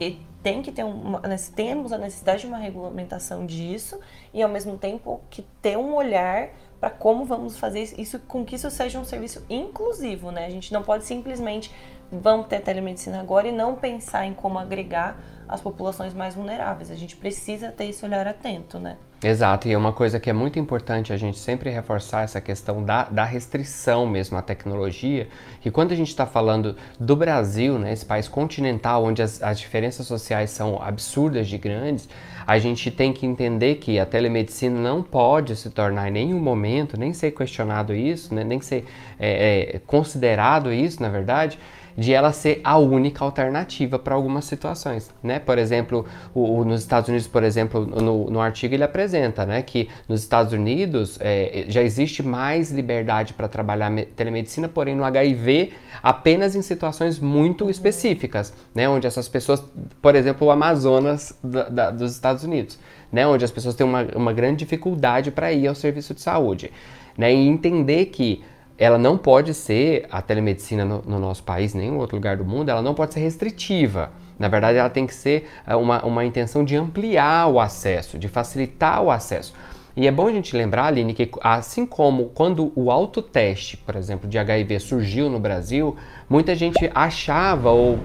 E 0.00 0.20
tem 0.42 0.60
que 0.60 0.72
ter 0.72 0.84
uma, 0.84 1.20
temos 1.54 1.92
a 1.92 1.98
necessidade 1.98 2.42
de 2.42 2.46
uma 2.46 2.58
regulamentação 2.58 3.46
disso 3.46 3.98
e 4.34 4.42
ao 4.42 4.48
mesmo 4.48 4.76
tempo 4.76 5.20
que 5.30 5.42
ter 5.62 5.78
um 5.78 5.94
olhar 5.94 6.50
para 6.78 6.90
como 6.90 7.24
vamos 7.24 7.56
fazer 7.56 7.82
isso 7.98 8.18
com 8.20 8.44
que 8.44 8.56
isso 8.56 8.70
seja 8.70 8.98
um 8.98 9.04
serviço 9.04 9.44
inclusivo, 9.48 10.30
né? 10.30 10.46
A 10.46 10.50
gente 10.50 10.72
não 10.72 10.82
pode 10.82 11.04
simplesmente 11.04 11.72
vamos 12.10 12.46
ter 12.46 12.60
telemedicina 12.60 13.20
agora 13.20 13.48
e 13.48 13.52
não 13.52 13.74
pensar 13.74 14.26
em 14.26 14.34
como 14.34 14.58
agregar 14.58 15.18
as 15.48 15.60
populações 15.60 16.12
mais 16.12 16.34
vulneráveis. 16.34 16.90
A 16.90 16.94
gente 16.94 17.16
precisa 17.16 17.70
ter 17.70 17.86
esse 17.86 18.04
olhar 18.04 18.26
atento, 18.26 18.78
né? 18.78 18.96
Exato, 19.24 19.66
e 19.66 19.72
é 19.72 19.78
uma 19.78 19.94
coisa 19.94 20.20
que 20.20 20.28
é 20.28 20.32
muito 20.32 20.58
importante 20.58 21.10
a 21.10 21.16
gente 21.16 21.38
sempre 21.38 21.70
reforçar 21.70 22.22
essa 22.22 22.38
questão 22.38 22.84
da, 22.84 23.04
da 23.04 23.24
restrição 23.24 24.06
mesmo 24.06 24.36
à 24.36 24.42
tecnologia. 24.42 25.26
E 25.64 25.70
quando 25.70 25.92
a 25.92 25.94
gente 25.96 26.08
está 26.08 26.26
falando 26.26 26.76
do 27.00 27.16
Brasil, 27.16 27.78
né, 27.78 27.94
esse 27.94 28.04
país 28.04 28.28
continental, 28.28 29.04
onde 29.04 29.22
as, 29.22 29.42
as 29.42 29.58
diferenças 29.58 30.06
sociais 30.06 30.50
são 30.50 30.82
absurdas 30.82 31.48
de 31.48 31.56
grandes, 31.56 32.06
a 32.46 32.58
gente 32.58 32.90
tem 32.90 33.10
que 33.10 33.24
entender 33.24 33.76
que 33.76 33.98
a 33.98 34.04
telemedicina 34.04 34.78
não 34.78 35.02
pode 35.02 35.56
se 35.56 35.70
tornar 35.70 36.08
em 36.08 36.12
nenhum 36.12 36.38
momento, 36.38 36.98
nem 36.98 37.14
ser 37.14 37.30
questionado 37.30 37.94
isso, 37.94 38.34
né, 38.34 38.44
nem 38.44 38.60
ser 38.60 38.84
é, 39.18 39.76
é, 39.76 39.78
considerado 39.86 40.70
isso, 40.70 41.02
na 41.02 41.08
verdade, 41.08 41.58
de 41.96 42.12
ela 42.12 42.32
ser 42.32 42.60
a 42.62 42.76
única 42.76 43.24
alternativa 43.24 43.98
para 43.98 44.14
algumas 44.14 44.44
situações, 44.44 45.10
né? 45.22 45.38
Por 45.38 45.56
exemplo, 45.58 46.04
o, 46.34 46.58
o, 46.58 46.64
nos 46.64 46.82
Estados 46.82 47.08
Unidos, 47.08 47.26
por 47.26 47.42
exemplo, 47.42 47.86
no, 47.86 48.30
no, 48.30 48.40
artigo 48.40 48.74
ele 48.74 48.84
apresenta, 48.84 49.46
né, 49.46 49.62
que 49.62 49.88
nos 50.08 50.20
Estados 50.20 50.52
Unidos 50.52 51.18
é, 51.20 51.64
já 51.68 51.82
existe 51.82 52.22
mais 52.22 52.70
liberdade 52.70 53.32
para 53.32 53.48
trabalhar 53.48 53.90
telemedicina, 54.14 54.68
porém 54.68 54.94
no 54.94 55.04
HIV 55.04 55.72
apenas 56.02 56.54
em 56.54 56.62
situações 56.62 57.18
muito 57.18 57.70
específicas, 57.70 58.52
né, 58.74 58.88
onde 58.88 59.06
essas 59.06 59.28
pessoas, 59.28 59.64
por 60.02 60.14
exemplo, 60.14 60.46
o 60.46 60.50
Amazonas 60.50 61.36
da, 61.42 61.68
da, 61.68 61.90
dos 61.90 62.12
Estados 62.12 62.44
Unidos, 62.44 62.78
né, 63.10 63.26
onde 63.26 63.44
as 63.44 63.50
pessoas 63.50 63.74
têm 63.74 63.86
uma, 63.86 64.06
uma 64.14 64.32
grande 64.32 64.58
dificuldade 64.58 65.30
para 65.30 65.52
ir 65.52 65.66
ao 65.66 65.74
serviço 65.74 66.12
de 66.12 66.20
saúde, 66.20 66.70
né, 67.16 67.32
e 67.32 67.48
entender 67.48 68.06
que 68.06 68.44
ela 68.78 68.98
não 68.98 69.16
pode 69.16 69.54
ser, 69.54 70.06
a 70.10 70.20
telemedicina 70.20 70.84
no, 70.84 71.02
no, 71.02 71.18
nosso 71.18 71.42
país, 71.42 71.72
nem 71.72 71.88
em 71.88 71.96
outro 71.96 72.16
lugar 72.16 72.36
do 72.36 72.44
mundo, 72.44 72.68
ela 72.68 72.82
não 72.82 72.94
pode 72.94 73.14
ser 73.14 73.20
restritiva. 73.20 74.10
Na 74.38 74.48
verdade, 74.48 74.76
ela 74.76 74.90
tem 74.90 75.06
que 75.06 75.14
ser 75.14 75.48
é, 75.66 75.74
uma, 75.74 76.04
uma 76.04 76.24
intenção 76.24 76.62
de 76.62 76.76
ampliar 76.76 77.48
o 77.48 77.58
acesso, 77.58 78.18
de 78.18 78.28
facilitar 78.28 79.02
o 79.02 79.10
acesso. 79.10 79.54
E 79.96 80.06
é 80.06 80.12
bom 80.12 80.26
a 80.28 80.30
gente 80.30 80.54
lembrar, 80.54 80.88
Aline, 80.88 81.14
que 81.14 81.30
assim 81.40 81.86
como 81.86 82.26
quando 82.34 82.70
o 82.76 82.90
autoteste, 82.90 83.78
por 83.78 83.96
exemplo, 83.96 84.28
de 84.28 84.36
HIV 84.36 84.78
surgiu 84.78 85.30
no 85.30 85.40
Brasil, 85.40 85.96
muita 86.28 86.54
gente 86.54 86.90
achava, 86.94 87.70
ou 87.70 87.98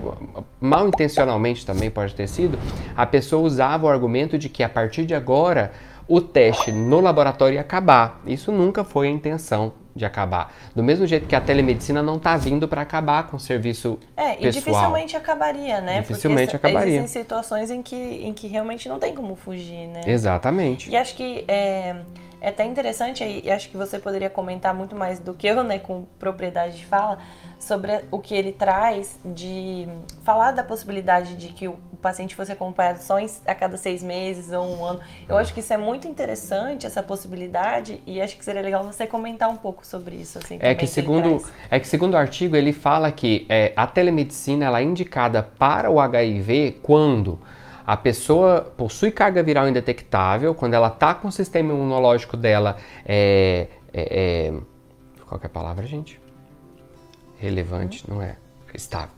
mal 0.62 0.88
intencionalmente 0.88 1.66
também 1.66 1.92
pode 1.92 2.16
ter 2.16 2.30
sido, 2.30 2.58
a 2.96 3.06
pessoa 3.06 3.46
usava 3.46 3.88
o 3.88 3.90
argumento 3.90 4.38
de 4.38 4.48
que 4.48 4.64
a 4.64 4.70
partir 4.70 5.06
de 5.06 5.14
agora 5.14 5.74
o 6.08 6.22
teste 6.22 6.72
no 6.72 7.02
laboratório 7.02 7.56
ia 7.56 7.62
acabar. 7.62 8.22
Isso 8.26 8.54
nunca 8.54 8.86
foi 8.86 9.08
a 9.08 9.12
intenção 9.12 9.74
de 9.96 10.06
acabar. 10.06 10.54
Do 10.76 10.84
mesmo 10.84 11.06
jeito 11.06 11.28
que 11.28 11.36
a 11.36 11.42
telemedicina 11.42 12.02
não 12.02 12.18
está 12.18 12.38
vindo 12.38 12.68
para 12.68 12.82
acabar 12.82 13.28
com 13.28 13.38
o 13.38 13.40
serviço 13.40 14.00
é, 14.16 14.34
pessoal. 14.34 14.38
e 14.40 14.52
dificilmente 14.52 15.18
acabaria, 15.18 15.82
né? 15.82 16.02
Dificilmente 16.02 16.52
Porque 16.52 16.68
acabaria. 16.68 16.98
Existem 16.98 17.22
situações 17.22 17.70
em 17.72 17.82
que, 17.82 17.96
em 17.96 18.34
que 18.34 18.48
realmente 18.48 18.88
não 18.88 19.00
tem 19.00 19.14
como 19.14 19.36
fugir, 19.36 19.88
né? 19.88 20.02
Exatamente. 20.06 20.90
E 20.90 20.96
acho 20.96 21.16
que 21.16 21.44
é, 21.48 21.96
é 22.40 22.50
até 22.50 22.66
interessante, 22.66 23.24
e 23.24 23.52
acho 23.52 23.70
que 23.70 23.78
você 23.78 24.00
poderia 24.00 24.30
comentar 24.30 24.74
muito 24.74 24.96
mais 24.96 25.20
do 25.20 25.34
que 25.34 25.48
eu, 25.48 25.64
né, 25.64 25.78
com 25.78 26.06
propriedade 26.18 26.78
de 26.78 26.86
fala, 26.86 27.20
sobre 27.62 28.02
o 28.10 28.20
que 28.20 28.34
ele 28.34 28.52
traz 28.52 29.20
de 29.24 29.88
falar 30.24 30.52
da 30.52 30.64
possibilidade 30.64 31.36
de 31.36 31.50
que 31.50 31.68
o 31.68 31.78
paciente 32.02 32.36
fosse 32.36 32.52
acompanhado 32.52 33.00
só 33.00 33.18
a 33.46 33.56
cada 33.56 33.78
seis 33.78 34.02
meses 34.02 34.52
ou 34.52 34.66
um 34.66 34.84
ano. 34.84 35.00
Eu 35.30 35.38
acho 35.38 35.54
que 35.54 35.60
isso 35.60 35.72
é 35.72 35.78
muito 35.78 36.08
interessante, 36.08 36.88
essa 36.88 37.04
possibilidade, 37.04 38.02
e 38.06 38.20
acho 38.20 38.36
que 38.36 38.44
seria 38.44 38.62
legal 38.62 38.84
você 38.84 39.06
comentar 39.06 39.50
um 39.50 39.56
pouco 39.56 39.86
sobre 39.86 40.16
isso. 40.16 40.40
Assim, 40.40 40.58
é, 40.60 40.74
que 40.74 40.88
segundo, 40.88 41.38
que 41.38 41.52
é 41.70 41.80
que 41.80 41.88
segundo 41.88 42.16
o 42.16 42.18
artigo, 42.18 42.56
ele 42.56 42.74
fala 42.74 43.12
que 43.12 43.46
é, 43.48 43.72
a 43.76 43.86
telemedicina 43.86 44.66
ela 44.66 44.80
é 44.80 44.84
indicada 44.84 45.44
para 45.44 45.90
o 45.90 46.00
HIV 46.00 46.80
quando 46.82 47.40
a 47.86 47.98
pessoa 47.98 48.74
possui 48.78 49.12
carga 49.12 49.44
viral 49.44 49.68
indetectável, 49.68 50.56
quando 50.56 50.74
ela 50.74 50.88
está 50.88 51.14
com 51.14 51.28
o 51.28 51.32
sistema 51.32 51.74
imunológico 51.74 52.38
dela 52.38 52.78
é, 53.06 53.68
é, 53.94 54.50
é, 54.50 54.54
qual 55.28 55.40
é 55.42 55.46
a 55.46 55.50
palavra, 55.50 55.86
gente? 55.86 56.21
Relevante, 57.42 58.08
não 58.08 58.22
é 58.22 58.36
estável. 58.74 59.16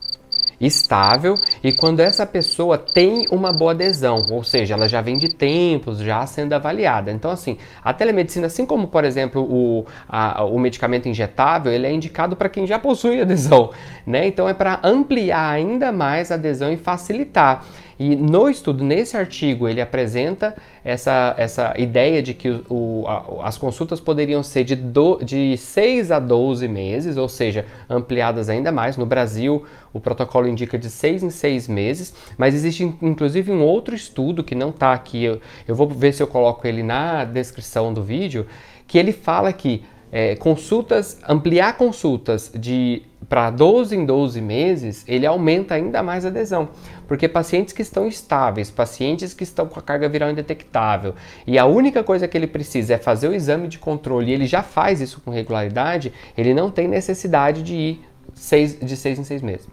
Estável 0.60 1.34
e 1.62 1.72
quando 1.72 2.00
essa 2.00 2.24
pessoa 2.24 2.78
tem 2.78 3.26
uma 3.30 3.52
boa 3.52 3.72
adesão, 3.72 4.22
ou 4.30 4.42
seja, 4.42 4.74
ela 4.74 4.88
já 4.88 5.00
vem 5.00 5.16
de 5.16 5.28
tempos 5.34 5.98
já 5.98 6.24
sendo 6.26 6.52
avaliada. 6.54 7.10
Então, 7.10 7.30
assim, 7.30 7.58
a 7.82 7.92
telemedicina, 7.92 8.46
assim 8.46 8.64
como, 8.64 8.88
por 8.88 9.04
exemplo, 9.04 9.42
o, 9.42 9.84
a, 10.08 10.44
o 10.44 10.58
medicamento 10.58 11.08
injetável, 11.08 11.72
ele 11.72 11.86
é 11.86 11.92
indicado 11.92 12.34
para 12.34 12.48
quem 12.48 12.66
já 12.66 12.78
possui 12.78 13.20
adesão, 13.20 13.70
né? 14.06 14.26
Então, 14.26 14.48
é 14.48 14.54
para 14.54 14.80
ampliar 14.82 15.50
ainda 15.50 15.92
mais 15.92 16.32
a 16.32 16.36
adesão 16.36 16.72
e 16.72 16.76
facilitar. 16.76 17.64
E 17.98 18.16
no 18.16 18.48
estudo, 18.48 18.82
nesse 18.82 19.16
artigo, 19.16 19.68
ele 19.68 19.80
apresenta 19.80 20.56
essa, 20.84 21.34
essa 21.38 21.74
ideia 21.78 22.22
de 22.22 22.34
que 22.34 22.62
o, 22.68 23.04
a, 23.06 23.48
as 23.48 23.56
consultas 23.56 24.00
poderiam 24.00 24.42
ser 24.42 24.64
de, 24.64 24.74
do, 24.74 25.18
de 25.22 25.56
6 25.56 26.10
a 26.10 26.18
12 26.18 26.66
meses, 26.68 27.16
ou 27.16 27.28
seja, 27.28 27.64
ampliadas 27.88 28.48
ainda 28.48 28.72
mais. 28.72 28.96
No 28.96 29.06
Brasil, 29.06 29.64
o 29.92 30.00
protocolo 30.00 30.48
indica 30.48 30.76
de 30.76 30.90
6 30.90 31.22
em 31.22 31.30
6 31.30 31.68
meses, 31.68 32.14
mas 32.36 32.54
existe 32.54 32.82
inclusive 33.00 33.52
um 33.52 33.62
outro 33.62 33.94
estudo 33.94 34.42
que 34.42 34.54
não 34.54 34.70
está 34.70 34.92
aqui, 34.92 35.24
eu, 35.24 35.40
eu 35.66 35.74
vou 35.74 35.88
ver 35.88 36.12
se 36.12 36.22
eu 36.22 36.26
coloco 36.26 36.66
ele 36.66 36.82
na 36.82 37.24
descrição 37.24 37.94
do 37.94 38.02
vídeo, 38.02 38.46
que 38.86 38.98
ele 38.98 39.12
fala 39.12 39.52
que 39.52 39.84
é, 40.14 40.36
consultas, 40.36 41.18
ampliar 41.28 41.76
consultas 41.76 42.52
de 42.54 43.02
para 43.34 43.50
12 43.50 43.96
em 43.96 44.06
12 44.06 44.40
meses, 44.40 45.04
ele 45.08 45.26
aumenta 45.26 45.74
ainda 45.74 46.04
mais 46.04 46.24
a 46.24 46.28
adesão. 46.28 46.68
Porque 47.08 47.26
pacientes 47.26 47.74
que 47.74 47.82
estão 47.82 48.06
estáveis, 48.06 48.70
pacientes 48.70 49.34
que 49.34 49.42
estão 49.42 49.66
com 49.66 49.80
a 49.80 49.82
carga 49.82 50.08
viral 50.08 50.30
indetectável, 50.30 51.16
e 51.44 51.58
a 51.58 51.66
única 51.66 52.04
coisa 52.04 52.28
que 52.28 52.38
ele 52.38 52.46
precisa 52.46 52.94
é 52.94 52.96
fazer 52.96 53.26
o 53.26 53.34
exame 53.34 53.66
de 53.66 53.76
controle, 53.76 54.30
e 54.30 54.34
ele 54.34 54.46
já 54.46 54.62
faz 54.62 55.00
isso 55.00 55.20
com 55.20 55.32
regularidade, 55.32 56.12
ele 56.38 56.54
não 56.54 56.70
tem 56.70 56.86
necessidade 56.86 57.64
de 57.64 57.74
ir 57.74 58.04
seis, 58.34 58.78
de 58.78 58.96
seis 58.96 59.18
em 59.18 59.24
seis 59.24 59.42
meses. 59.42 59.66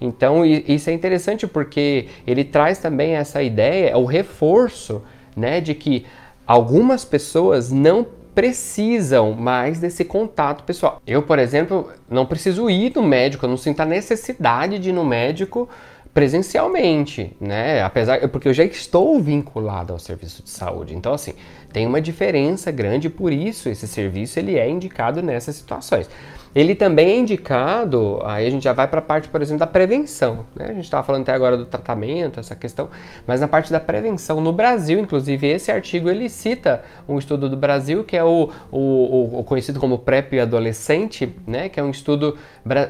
Então, 0.00 0.42
isso 0.42 0.88
é 0.88 0.94
interessante 0.94 1.46
porque 1.46 2.08
ele 2.26 2.44
traz 2.44 2.78
também 2.78 3.12
essa 3.12 3.42
ideia, 3.42 3.94
o 3.98 4.06
reforço, 4.06 5.02
né, 5.36 5.60
de 5.60 5.74
que 5.74 6.06
algumas 6.46 7.04
pessoas 7.04 7.70
não 7.70 8.06
precisam 8.34 9.32
mais 9.32 9.78
desse 9.78 10.04
contato 10.04 10.64
pessoal. 10.64 11.00
Eu, 11.06 11.22
por 11.22 11.38
exemplo, 11.38 11.90
não 12.08 12.24
preciso 12.24 12.68
ir 12.70 12.92
no 12.94 13.02
médico, 13.02 13.44
eu 13.44 13.50
não 13.50 13.56
sinto 13.56 13.80
a 13.80 13.86
necessidade 13.86 14.78
de 14.78 14.90
ir 14.90 14.92
no 14.92 15.04
médico 15.04 15.68
presencialmente, 16.14 17.34
né? 17.40 17.82
Apesar 17.82 18.28
porque 18.28 18.48
eu 18.48 18.52
já 18.52 18.64
estou 18.64 19.20
vinculado 19.20 19.92
ao 19.92 19.98
serviço 19.98 20.42
de 20.42 20.50
saúde. 20.50 20.94
Então 20.94 21.14
assim, 21.14 21.32
tem 21.72 21.86
uma 21.86 22.00
diferença 22.00 22.70
grande, 22.70 23.08
por 23.08 23.32
isso 23.32 23.68
esse 23.68 23.88
serviço 23.88 24.38
ele 24.38 24.58
é 24.58 24.68
indicado 24.68 25.22
nessas 25.22 25.56
situações. 25.56 26.08
Ele 26.54 26.74
também 26.74 27.08
é 27.08 27.16
indicado, 27.16 28.20
aí 28.24 28.46
a 28.46 28.50
gente 28.50 28.64
já 28.64 28.74
vai 28.74 28.86
para 28.86 28.98
a 28.98 29.02
parte, 29.02 29.26
por 29.26 29.40
exemplo, 29.40 29.60
da 29.60 29.66
prevenção. 29.66 30.44
Né? 30.54 30.66
A 30.66 30.72
gente 30.74 30.84
estava 30.84 31.02
falando 31.02 31.22
até 31.22 31.32
agora 31.32 31.56
do 31.56 31.64
tratamento, 31.64 32.38
essa 32.38 32.54
questão, 32.54 32.90
mas 33.26 33.40
na 33.40 33.48
parte 33.48 33.72
da 33.72 33.80
prevenção, 33.80 34.38
no 34.38 34.52
Brasil, 34.52 35.00
inclusive, 35.00 35.46
esse 35.46 35.72
artigo 35.72 36.10
ele 36.10 36.28
cita 36.28 36.82
um 37.08 37.18
estudo 37.18 37.48
do 37.48 37.56
Brasil, 37.56 38.04
que 38.04 38.14
é 38.14 38.22
o, 38.22 38.50
o, 38.70 39.38
o 39.38 39.44
conhecido 39.44 39.80
como 39.80 39.98
PrEP 39.98 40.38
adolescente, 40.40 41.34
né? 41.46 41.70
que 41.70 41.80
é 41.80 41.82
um 41.82 41.90
estudo 41.90 42.36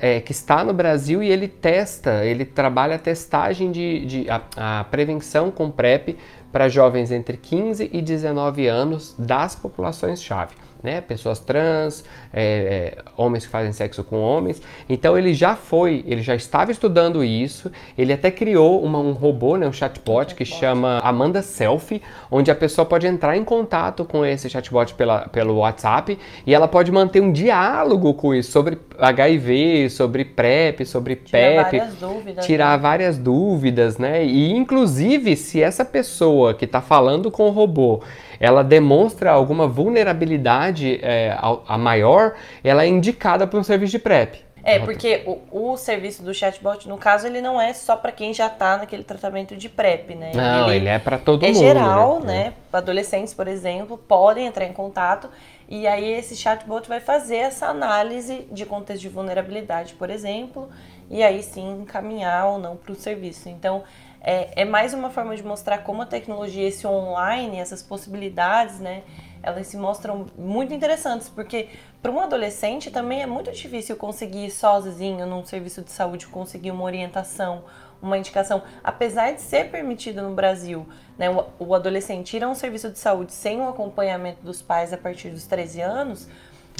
é, 0.00 0.20
que 0.20 0.32
está 0.32 0.64
no 0.64 0.72
Brasil 0.72 1.22
e 1.22 1.30
ele 1.30 1.46
testa, 1.46 2.24
ele 2.24 2.44
trabalha 2.44 2.96
a 2.96 2.98
testagem 2.98 3.70
de, 3.70 4.04
de 4.06 4.26
a, 4.28 4.80
a 4.80 4.84
prevenção 4.84 5.52
com 5.52 5.70
PrEP 5.70 6.18
para 6.50 6.68
jovens 6.68 7.12
entre 7.12 7.36
15 7.36 7.90
e 7.92 8.02
19 8.02 8.66
anos 8.66 9.14
das 9.16 9.54
populações-chave 9.54 10.61
né? 10.82 11.00
Pessoas 11.00 11.38
trans, 11.38 12.04
é, 12.32 12.96
é, 12.96 13.02
homens 13.16 13.44
que 13.44 13.50
fazem 13.50 13.72
sexo 13.72 14.02
com 14.02 14.20
homens. 14.20 14.60
Então 14.88 15.16
ele 15.16 15.34
já 15.34 15.54
foi, 15.54 16.04
ele 16.06 16.22
já 16.22 16.34
estava 16.34 16.70
estudando 16.70 17.22
isso. 17.22 17.70
Ele 17.96 18.12
até 18.12 18.30
criou 18.30 18.82
uma, 18.82 18.98
um 18.98 19.12
robô, 19.12 19.56
né? 19.56 19.66
Um 19.66 19.72
chatbot 19.72 20.34
que 20.34 20.44
chama 20.44 20.98
Amanda 21.02 21.42
Selfie, 21.42 22.02
onde 22.30 22.50
a 22.50 22.54
pessoa 22.54 22.84
pode 22.84 23.06
entrar 23.06 23.36
em 23.36 23.44
contato 23.44 24.04
com 24.04 24.24
esse 24.24 24.48
chatbot 24.48 24.94
pela, 24.94 25.28
pelo 25.28 25.56
WhatsApp 25.56 26.18
e 26.46 26.54
ela 26.54 26.68
pode 26.68 26.90
manter 26.90 27.20
um 27.20 27.32
diálogo 27.32 28.14
com 28.14 28.34
isso 28.34 28.50
sobre 28.50 28.78
HIV, 28.98 29.90
sobre 29.90 30.24
PrEP, 30.24 30.84
sobre 30.84 31.16
tirar 31.16 31.64
PEP, 31.64 31.78
várias 31.78 31.94
dúvidas, 31.94 32.46
tirar 32.46 32.76
né? 32.76 32.82
várias 32.82 33.18
dúvidas, 33.18 33.98
né? 33.98 34.24
E 34.24 34.52
inclusive 34.52 35.36
se 35.36 35.62
essa 35.62 35.84
pessoa 35.84 36.54
que 36.54 36.64
está 36.64 36.80
falando 36.80 37.30
com 37.30 37.48
o 37.48 37.50
robô 37.50 38.02
ela 38.42 38.64
demonstra 38.64 39.30
alguma 39.30 39.68
vulnerabilidade 39.68 40.98
é, 41.00 41.30
a, 41.38 41.74
a, 41.74 41.78
maior, 41.78 42.34
ela 42.64 42.82
é 42.82 42.88
indicada 42.88 43.46
para 43.46 43.56
um 43.56 43.62
serviço 43.62 43.92
de 43.92 44.00
PrEP. 44.00 44.40
É, 44.64 44.78
porque 44.78 45.24
o, 45.26 45.72
o, 45.72 45.76
serviço 45.76 46.22
do 46.22 46.32
chatbot, 46.32 46.88
no 46.88 46.96
caso, 46.96 47.26
ele 47.26 47.40
não 47.40 47.60
é 47.60 47.72
só 47.72 47.96
para 47.96 48.12
quem 48.12 48.32
já 48.32 48.46
está 48.46 48.76
naquele 48.76 49.02
tratamento 49.02 49.56
de 49.56 49.68
PrEP, 49.68 50.14
né? 50.14 50.32
Não, 50.34 50.68
ele, 50.68 50.76
ele 50.76 50.88
é 50.88 50.98
para 50.98 51.18
todo 51.18 51.44
é 51.44 51.48
mundo. 51.48 51.56
É 51.56 51.60
geral, 51.60 52.20
né? 52.20 52.44
né? 52.44 52.54
Adolescentes, 52.72 53.34
por 53.34 53.48
exemplo, 53.48 53.98
podem 53.98 54.46
entrar 54.46 54.64
em 54.64 54.72
contato 54.72 55.28
e 55.68 55.86
aí 55.86 56.12
esse 56.12 56.36
chatbot 56.36 56.88
vai 56.88 57.00
fazer 57.00 57.36
essa 57.36 57.66
análise 57.66 58.46
de 58.52 58.64
contexto 58.64 59.02
de 59.02 59.08
vulnerabilidade, 59.08 59.94
por 59.94 60.10
exemplo, 60.10 60.68
e 61.10 61.22
aí 61.22 61.42
sim 61.42 61.80
encaminhar 61.80 62.46
ou 62.46 62.58
não 62.58 62.76
para 62.76 62.92
o 62.92 62.94
serviço. 62.94 63.48
Então, 63.48 63.82
é, 64.20 64.62
é 64.62 64.64
mais 64.64 64.94
uma 64.94 65.10
forma 65.10 65.34
de 65.34 65.42
mostrar 65.42 65.78
como 65.78 66.02
a 66.02 66.06
tecnologia, 66.06 66.68
esse 66.68 66.86
online, 66.86 67.58
essas 67.58 67.82
possibilidades, 67.82 68.78
né? 68.78 69.02
Elas 69.42 69.66
se 69.66 69.76
mostram 69.76 70.26
muito 70.36 70.72
interessantes, 70.72 71.28
porque 71.28 71.68
para 72.00 72.12
um 72.12 72.20
adolescente 72.20 72.90
também 72.90 73.22
é 73.22 73.26
muito 73.26 73.50
difícil 73.50 73.96
conseguir 73.96 74.50
sozinho 74.50 75.26
num 75.26 75.44
serviço 75.44 75.82
de 75.82 75.90
saúde 75.90 76.26
conseguir 76.26 76.70
uma 76.70 76.84
orientação, 76.84 77.64
uma 78.00 78.18
indicação, 78.18 78.62
apesar 78.82 79.32
de 79.32 79.40
ser 79.40 79.70
permitido 79.70 80.22
no 80.22 80.34
Brasil, 80.34 80.86
né, 81.16 81.26
o, 81.58 81.74
adolescente 81.74 82.36
ir 82.36 82.42
a 82.42 82.48
um 82.48 82.54
serviço 82.54 82.90
de 82.90 82.98
saúde 82.98 83.32
sem 83.32 83.60
o 83.60 83.68
acompanhamento 83.68 84.42
dos 84.42 84.60
pais 84.60 84.92
a 84.92 84.96
partir 84.96 85.30
dos 85.30 85.46
13 85.46 85.80
anos, 85.80 86.28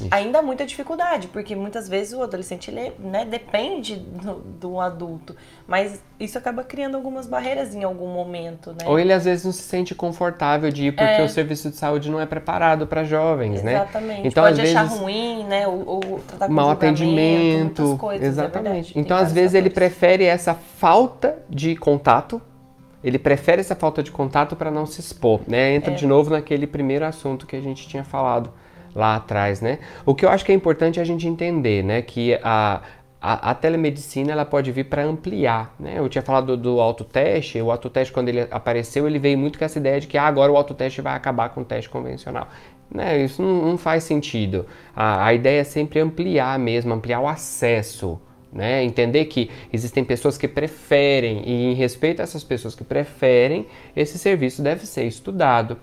isso. 0.01 0.09
Ainda 0.11 0.39
há 0.39 0.43
muita 0.43 0.65
dificuldade, 0.65 1.29
porque 1.29 1.55
muitas 1.55 1.89
vezes 1.89 2.13
o 2.13 2.23
adolescente 2.23 2.71
ele, 2.71 2.93
né, 2.99 3.25
depende 3.25 3.97
do, 3.97 4.35
do, 4.35 4.81
adulto, 4.81 5.37
mas 5.67 6.03
isso 6.19 6.39
acaba 6.39 6.65
criando 6.65 6.97
algumas 6.97 7.27
barreiras 7.27 7.75
em 7.75 7.85
algum 7.85 8.09
momento, 8.09 8.71
né? 8.71 8.87
Ou 8.87 8.99
ele 8.99 9.13
às 9.13 9.25
vezes 9.25 9.45
não 9.45 9.53
se 9.53 9.63
sente 9.63 9.95
confortável 9.95 10.71
de 10.71 10.87
ir 10.87 10.93
porque 10.93 11.21
é. 11.21 11.25
o 11.25 11.29
serviço 11.29 11.71
de 11.71 11.77
saúde 11.77 12.11
não 12.11 12.21
é 12.21 12.27
preparado 12.27 12.87
para 12.87 13.05
jovens, 13.05 13.55
exatamente. 13.55 13.65
né? 13.65 13.83
Exatamente. 13.83 14.29
Então 14.29 14.45
pode 14.45 14.61
às 14.61 14.69
achar 14.69 14.85
vezes, 14.85 14.99
ruim, 14.99 15.45
né? 15.45 15.67
Ou, 15.67 15.89
ou 15.89 16.01
tratar 16.27 16.47
com 16.47 16.53
mau 16.53 16.71
atendimento, 16.71 17.97
coisas, 17.99 18.25
é 18.25 18.29
exatamente. 18.29 18.97
É 18.97 19.01
então 19.01 19.17
às 19.17 19.33
vezes 19.33 19.55
ele 19.55 19.71
prefere 19.71 20.25
essa 20.25 20.55
falta 20.55 21.37
de 21.49 21.77
contato 21.77 22.41
ele 23.05 23.19
prefere 23.19 23.61
essa 23.61 23.75
falta 23.75 24.01
de 24.01 24.13
contato 24.13 24.55
para 24.55 24.71
não 24.71 24.87
se 24.87 25.01
expor, 25.01 25.41
né? 25.49 25.75
Entra 25.75 25.93
é. 25.93 25.97
de 25.97 26.07
novo 26.07 26.31
naquele 26.31 26.69
primeiro 26.69 27.05
assunto 27.05 27.47
que 27.49 27.57
a 27.57 27.61
gente 27.61 27.89
tinha 27.89 28.05
falado 28.05 28.53
lá 28.95 29.17
atrás, 29.17 29.61
né? 29.61 29.79
O 30.05 30.15
que 30.15 30.25
eu 30.25 30.29
acho 30.29 30.45
que 30.45 30.53
é 30.53 30.55
importante 30.55 31.01
a 31.01 31.05
gente 31.05 31.27
entender, 31.27 31.83
né? 31.83 32.03
Que 32.03 32.39
a, 32.43 32.83
a, 33.21 33.51
a 33.51 33.55
telemedicina 33.55 34.33
ela 34.33 34.45
pode 34.45 34.73
vir 34.73 34.85
para 34.85 35.05
ampliar, 35.05 35.75
né? 35.79 35.95
Eu 35.99 36.09
tinha 36.09 36.23
falado 36.23 36.57
do, 36.57 36.75
do 36.75 36.81
autoteste, 36.81 37.61
o 37.61 37.71
autoteste 37.71 38.13
quando 38.13 38.29
ele 38.29 38.47
apareceu, 38.51 39.07
ele 39.07 39.19
veio 39.19 39.39
muito 39.39 39.59
com 39.59 39.65
essa 39.65 39.79
ideia 39.79 40.01
de 40.01 40.07
que 40.07 40.19
ah, 40.19 40.27
agora 40.27 40.51
o 40.51 40.57
autoteste 40.57 41.01
vai 41.01 41.15
acabar 41.15 41.49
com 41.51 41.61
o 41.61 41.65
teste 41.65 41.89
convencional. 41.89 42.49
Né? 42.93 43.25
Isso 43.25 43.41
não, 43.41 43.63
não 43.63 43.79
faz 43.79 44.05
sentido. 44.05 44.67
A, 44.95 45.27
a 45.27 45.35
ideia 45.35 45.61
é 45.61 45.65
sempre 45.65 46.01
ampliar 46.01 46.59
mesmo, 46.59 46.93
ampliar 46.93 47.21
o 47.21 47.29
acesso. 47.29 48.21
Né? 48.53 48.85
Entender 48.85 49.25
que 49.27 49.51
existem 49.73 50.05
pessoas 50.05 50.37
que 50.37 50.47
preferem, 50.47 51.43
e 51.47 51.73
em 51.73 51.75
respeito 51.75 52.21
a 52.21 52.25
essas 52.25 52.45
pessoas 52.45 52.75
que 52.75 52.85
preferem, 52.85 53.67
esse 53.97 54.19
serviço 54.19 54.61
deve 54.61 54.85
ser 54.85 55.05
estudado. 55.05 55.79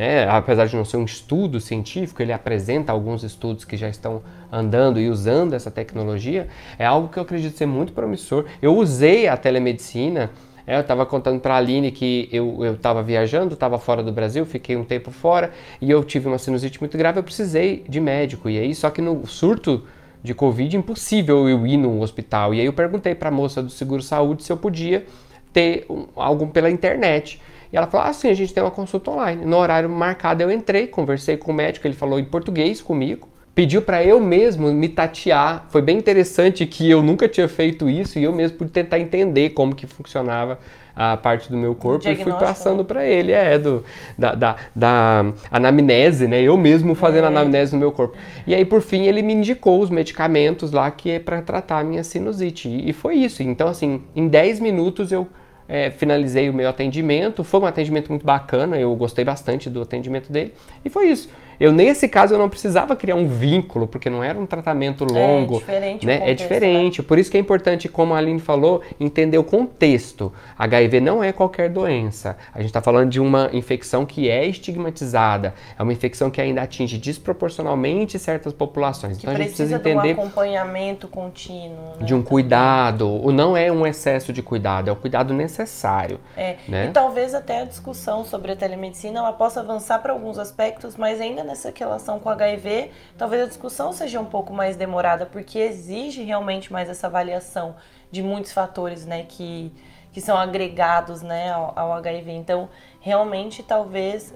Né? 0.00 0.26
Apesar 0.26 0.64
de 0.64 0.74
não 0.74 0.84
ser 0.86 0.96
um 0.96 1.04
estudo 1.04 1.60
científico, 1.60 2.22
ele 2.22 2.32
apresenta 2.32 2.90
alguns 2.90 3.22
estudos 3.22 3.66
que 3.66 3.76
já 3.76 3.86
estão 3.86 4.22
andando 4.50 4.98
e 4.98 5.10
usando 5.10 5.52
essa 5.52 5.70
tecnologia. 5.70 6.48
É 6.78 6.86
algo 6.86 7.08
que 7.08 7.18
eu 7.18 7.22
acredito 7.22 7.54
ser 7.58 7.66
muito 7.66 7.92
promissor. 7.92 8.46
Eu 8.62 8.74
usei 8.78 9.28
a 9.28 9.36
telemedicina. 9.36 10.30
É, 10.66 10.76
eu 10.76 10.80
estava 10.80 11.04
contando 11.04 11.38
para 11.38 11.52
a 11.52 11.58
Aline 11.58 11.90
que 11.90 12.30
eu 12.32 12.72
estava 12.72 13.02
viajando, 13.02 13.52
estava 13.52 13.78
fora 13.78 14.02
do 14.02 14.10
Brasil, 14.10 14.46
fiquei 14.46 14.74
um 14.74 14.84
tempo 14.84 15.10
fora 15.10 15.52
e 15.82 15.90
eu 15.90 16.02
tive 16.02 16.28
uma 16.28 16.38
sinusite 16.38 16.80
muito 16.80 16.96
grave. 16.96 17.18
Eu 17.18 17.22
precisei 17.22 17.84
de 17.86 18.00
médico. 18.00 18.48
E 18.48 18.58
aí, 18.58 18.74
só 18.74 18.88
que 18.88 19.02
no 19.02 19.26
surto 19.26 19.84
de 20.22 20.32
Covid, 20.32 20.78
impossível 20.78 21.46
eu 21.46 21.66
ir 21.66 21.76
no 21.76 22.00
hospital. 22.00 22.54
E 22.54 22.60
aí 22.60 22.64
eu 22.64 22.72
perguntei 22.72 23.14
para 23.14 23.28
a 23.28 23.32
moça 23.32 23.62
do 23.62 23.68
seguro 23.68 24.00
saúde 24.00 24.44
se 24.44 24.50
eu 24.50 24.56
podia 24.56 25.04
ter 25.52 25.84
um, 25.90 26.06
algo 26.16 26.46
pela 26.46 26.70
internet. 26.70 27.38
E 27.72 27.76
ela 27.76 27.86
falou: 27.86 28.06
ah, 28.06 28.12
sim, 28.12 28.28
a 28.28 28.34
gente 28.34 28.52
tem 28.52 28.62
uma 28.62 28.70
consulta 28.70 29.10
online. 29.10 29.44
No 29.44 29.56
horário 29.56 29.88
marcado 29.88 30.42
eu 30.42 30.50
entrei, 30.50 30.86
conversei 30.86 31.36
com 31.36 31.52
o 31.52 31.54
médico, 31.54 31.86
ele 31.86 31.94
falou 31.94 32.18
em 32.18 32.24
português 32.24 32.80
comigo. 32.80 33.28
Pediu 33.54 33.82
para 33.82 34.02
eu 34.02 34.20
mesmo 34.20 34.72
me 34.72 34.88
tatear. 34.88 35.66
Foi 35.68 35.82
bem 35.82 35.98
interessante 35.98 36.64
que 36.66 36.88
eu 36.88 37.02
nunca 37.02 37.28
tinha 37.28 37.48
feito 37.48 37.88
isso 37.88 38.18
e 38.18 38.24
eu 38.24 38.32
mesmo 38.32 38.58
pude 38.58 38.70
tentar 38.70 38.98
entender 38.98 39.50
como 39.50 39.74
que 39.74 39.86
funcionava 39.86 40.58
a 40.94 41.16
parte 41.16 41.50
do 41.50 41.56
meu 41.56 41.74
corpo 41.74 42.08
e 42.08 42.16
fui 42.16 42.32
passando 42.32 42.78
né? 42.78 42.84
para 42.84 43.06
ele, 43.06 43.32
é, 43.32 43.58
do, 43.58 43.84
da, 44.18 44.34
da, 44.34 44.56
da, 44.74 45.32
anamnese, 45.50 46.28
né? 46.28 46.42
Eu 46.42 46.56
mesmo 46.56 46.94
fazendo 46.94 47.24
é. 47.24 47.26
anamnese 47.28 47.72
no 47.72 47.78
meu 47.78 47.92
corpo. 47.92 48.16
E 48.46 48.54
aí, 48.54 48.64
por 48.64 48.82
fim, 48.82 49.06
ele 49.06 49.22
me 49.22 49.32
indicou 49.32 49.80
os 49.80 49.90
medicamentos 49.90 50.72
lá 50.72 50.90
que 50.90 51.10
é 51.10 51.18
para 51.18 51.42
tratar 51.42 51.78
a 51.78 51.84
minha 51.84 52.04
sinusite. 52.04 52.68
E, 52.68 52.90
e 52.90 52.92
foi 52.92 53.16
isso. 53.16 53.42
Então, 53.42 53.68
assim, 53.68 54.02
em 54.14 54.28
10 54.28 54.60
minutos 54.60 55.10
eu 55.10 55.26
é, 55.70 55.88
finalizei 55.88 56.50
o 56.50 56.52
meu 56.52 56.68
atendimento. 56.68 57.44
Foi 57.44 57.60
um 57.60 57.66
atendimento 57.66 58.08
muito 58.08 58.26
bacana, 58.26 58.76
eu 58.76 58.94
gostei 58.96 59.24
bastante 59.24 59.70
do 59.70 59.80
atendimento 59.80 60.32
dele. 60.32 60.52
E 60.84 60.90
foi 60.90 61.08
isso. 61.08 61.30
Eu, 61.60 61.72
nesse 61.72 62.08
caso, 62.08 62.32
eu 62.32 62.38
não 62.38 62.48
precisava 62.48 62.96
criar 62.96 63.16
um 63.16 63.28
vínculo, 63.28 63.86
porque 63.86 64.08
não 64.08 64.24
era 64.24 64.38
um 64.38 64.46
tratamento 64.46 65.04
é 65.04 65.12
longo. 65.12 65.56
É 65.56 65.58
diferente. 65.58 66.06
Né? 66.06 66.18
Contexto, 66.18 66.30
é 66.30 66.34
diferente. 66.34 67.02
Né? 67.02 67.06
Por 67.06 67.18
isso 67.18 67.30
que 67.30 67.36
é 67.36 67.40
importante, 67.40 67.86
como 67.86 68.14
a 68.14 68.16
Aline 68.16 68.40
falou, 68.40 68.80
entender 68.98 69.36
o 69.36 69.44
contexto. 69.44 70.32
HIV 70.58 71.00
não 71.00 71.22
é 71.22 71.32
qualquer 71.32 71.68
doença. 71.68 72.38
A 72.54 72.58
gente 72.60 72.68
está 72.68 72.80
falando 72.80 73.10
de 73.10 73.20
uma 73.20 73.50
infecção 73.52 74.06
que 74.06 74.30
é 74.30 74.46
estigmatizada. 74.46 75.54
É 75.78 75.82
uma 75.82 75.92
infecção 75.92 76.30
que 76.30 76.40
ainda 76.40 76.62
atinge 76.62 76.96
desproporcionalmente 76.96 78.18
certas 78.18 78.54
populações. 78.54 79.18
Que 79.18 79.24
então 79.24 79.34
a 79.34 79.36
gente 79.36 79.48
precisa 79.48 79.76
entender. 79.76 80.14
De 80.14 80.20
um 80.20 80.22
acompanhamento 80.22 81.08
contínuo. 81.08 81.96
Né? 81.98 82.06
De 82.06 82.14
um 82.14 82.22
cuidado. 82.22 83.06
O 83.06 83.30
não 83.30 83.54
é 83.54 83.70
um 83.70 83.86
excesso 83.86 84.32
de 84.32 84.42
cuidado, 84.42 84.88
é 84.88 84.92
o 84.92 84.96
cuidado 84.96 85.34
necessário. 85.34 86.18
É. 86.34 86.56
Né? 86.66 86.86
E 86.86 86.90
talvez 86.90 87.34
até 87.34 87.60
a 87.60 87.64
discussão 87.66 88.24
sobre 88.24 88.52
a 88.52 88.56
telemedicina 88.56 89.18
ela 89.18 89.32
possa 89.32 89.60
avançar 89.60 89.98
para 89.98 90.12
alguns 90.12 90.38
aspectos, 90.38 90.96
mas 90.96 91.20
ainda 91.20 91.49
nessa 91.50 91.72
relação 91.76 92.18
com 92.18 92.28
o 92.28 92.32
HIV, 92.32 92.90
talvez 93.18 93.42
a 93.42 93.46
discussão 93.46 93.92
seja 93.92 94.20
um 94.20 94.24
pouco 94.24 94.52
mais 94.52 94.76
demorada, 94.76 95.26
porque 95.26 95.58
exige 95.58 96.22
realmente 96.22 96.72
mais 96.72 96.88
essa 96.88 97.08
avaliação 97.08 97.74
de 98.10 98.22
muitos 98.22 98.52
fatores, 98.52 99.04
né, 99.04 99.24
que, 99.28 99.72
que 100.12 100.20
são 100.20 100.36
agregados, 100.36 101.22
né, 101.22 101.52
ao, 101.52 101.72
ao 101.76 101.92
HIV. 101.94 102.32
Então, 102.32 102.68
realmente, 103.00 103.62
talvez, 103.62 104.32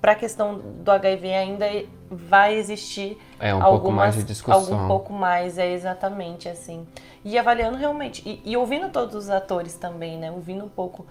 para 0.00 0.12
a 0.12 0.14
questão 0.14 0.58
do 0.58 0.90
HIV 0.90 1.34
ainda 1.34 1.66
vai 2.10 2.54
existir 2.54 3.18
é, 3.38 3.54
um 3.54 3.62
algumas, 3.62 3.80
pouco 3.80 3.92
mais 3.92 4.14
de 4.14 4.24
discussão. 4.24 4.74
Algum 4.74 4.88
pouco 4.88 5.12
mais, 5.12 5.58
é 5.58 5.70
exatamente 5.70 6.48
assim. 6.48 6.86
E 7.24 7.38
avaliando 7.38 7.76
realmente, 7.76 8.22
e, 8.24 8.40
e 8.44 8.56
ouvindo 8.56 8.88
todos 8.88 9.14
os 9.14 9.30
atores 9.30 9.74
também, 9.74 10.16
né, 10.16 10.30
ouvindo 10.30 10.64
um 10.64 10.68
pouco 10.68 11.06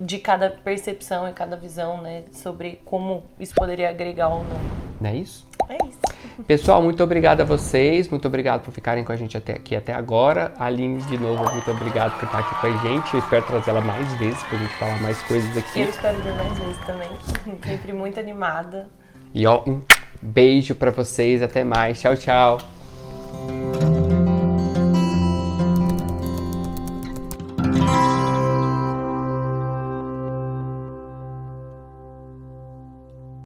de 0.00 0.18
cada 0.18 0.50
percepção 0.50 1.28
e 1.28 1.32
cada 1.32 1.56
visão, 1.56 2.00
né, 2.00 2.24
sobre 2.32 2.80
como 2.84 3.24
isso 3.38 3.54
poderia 3.54 3.90
agregar 3.90 4.28
ou 4.28 4.44
não. 4.44 4.88
Não 5.00 5.10
é 5.10 5.16
isso? 5.16 5.46
É 5.68 5.76
isso. 5.86 5.98
Pessoal, 6.46 6.82
muito 6.82 7.02
obrigado 7.02 7.40
a 7.40 7.44
vocês, 7.44 8.08
muito 8.08 8.26
obrigado 8.26 8.62
por 8.62 8.72
ficarem 8.72 9.04
com 9.04 9.12
a 9.12 9.16
gente 9.16 9.36
até 9.36 9.52
aqui 9.52 9.76
até 9.76 9.92
agora. 9.92 10.52
A 10.58 10.66
Aline, 10.66 11.02
de 11.02 11.18
novo, 11.18 11.44
muito 11.52 11.70
obrigado 11.70 12.18
por 12.18 12.26
estar 12.26 12.38
aqui 12.38 12.60
com 12.60 12.66
a 12.66 12.76
gente. 12.78 13.14
Eu 13.14 13.20
espero 13.20 13.44
trazê-la 13.44 13.80
mais 13.80 14.12
vezes 14.14 14.42
para 14.44 14.56
a 14.56 14.60
gente 14.60 14.74
falar 14.74 15.02
mais 15.02 15.20
coisas 15.22 15.56
aqui. 15.56 15.80
Eu 15.80 15.88
espero 15.88 16.18
ver 16.22 16.34
mais 16.34 16.58
vezes 16.58 16.78
também. 16.86 17.10
Sempre 17.64 17.92
muito 17.92 18.18
animada. 18.18 18.88
E 19.34 19.46
ó, 19.46 19.62
um 19.66 19.82
beijo 20.22 20.74
para 20.74 20.90
vocês, 20.90 21.42
até 21.42 21.64
mais. 21.64 22.00
Tchau, 22.00 22.16
tchau. 22.16 22.58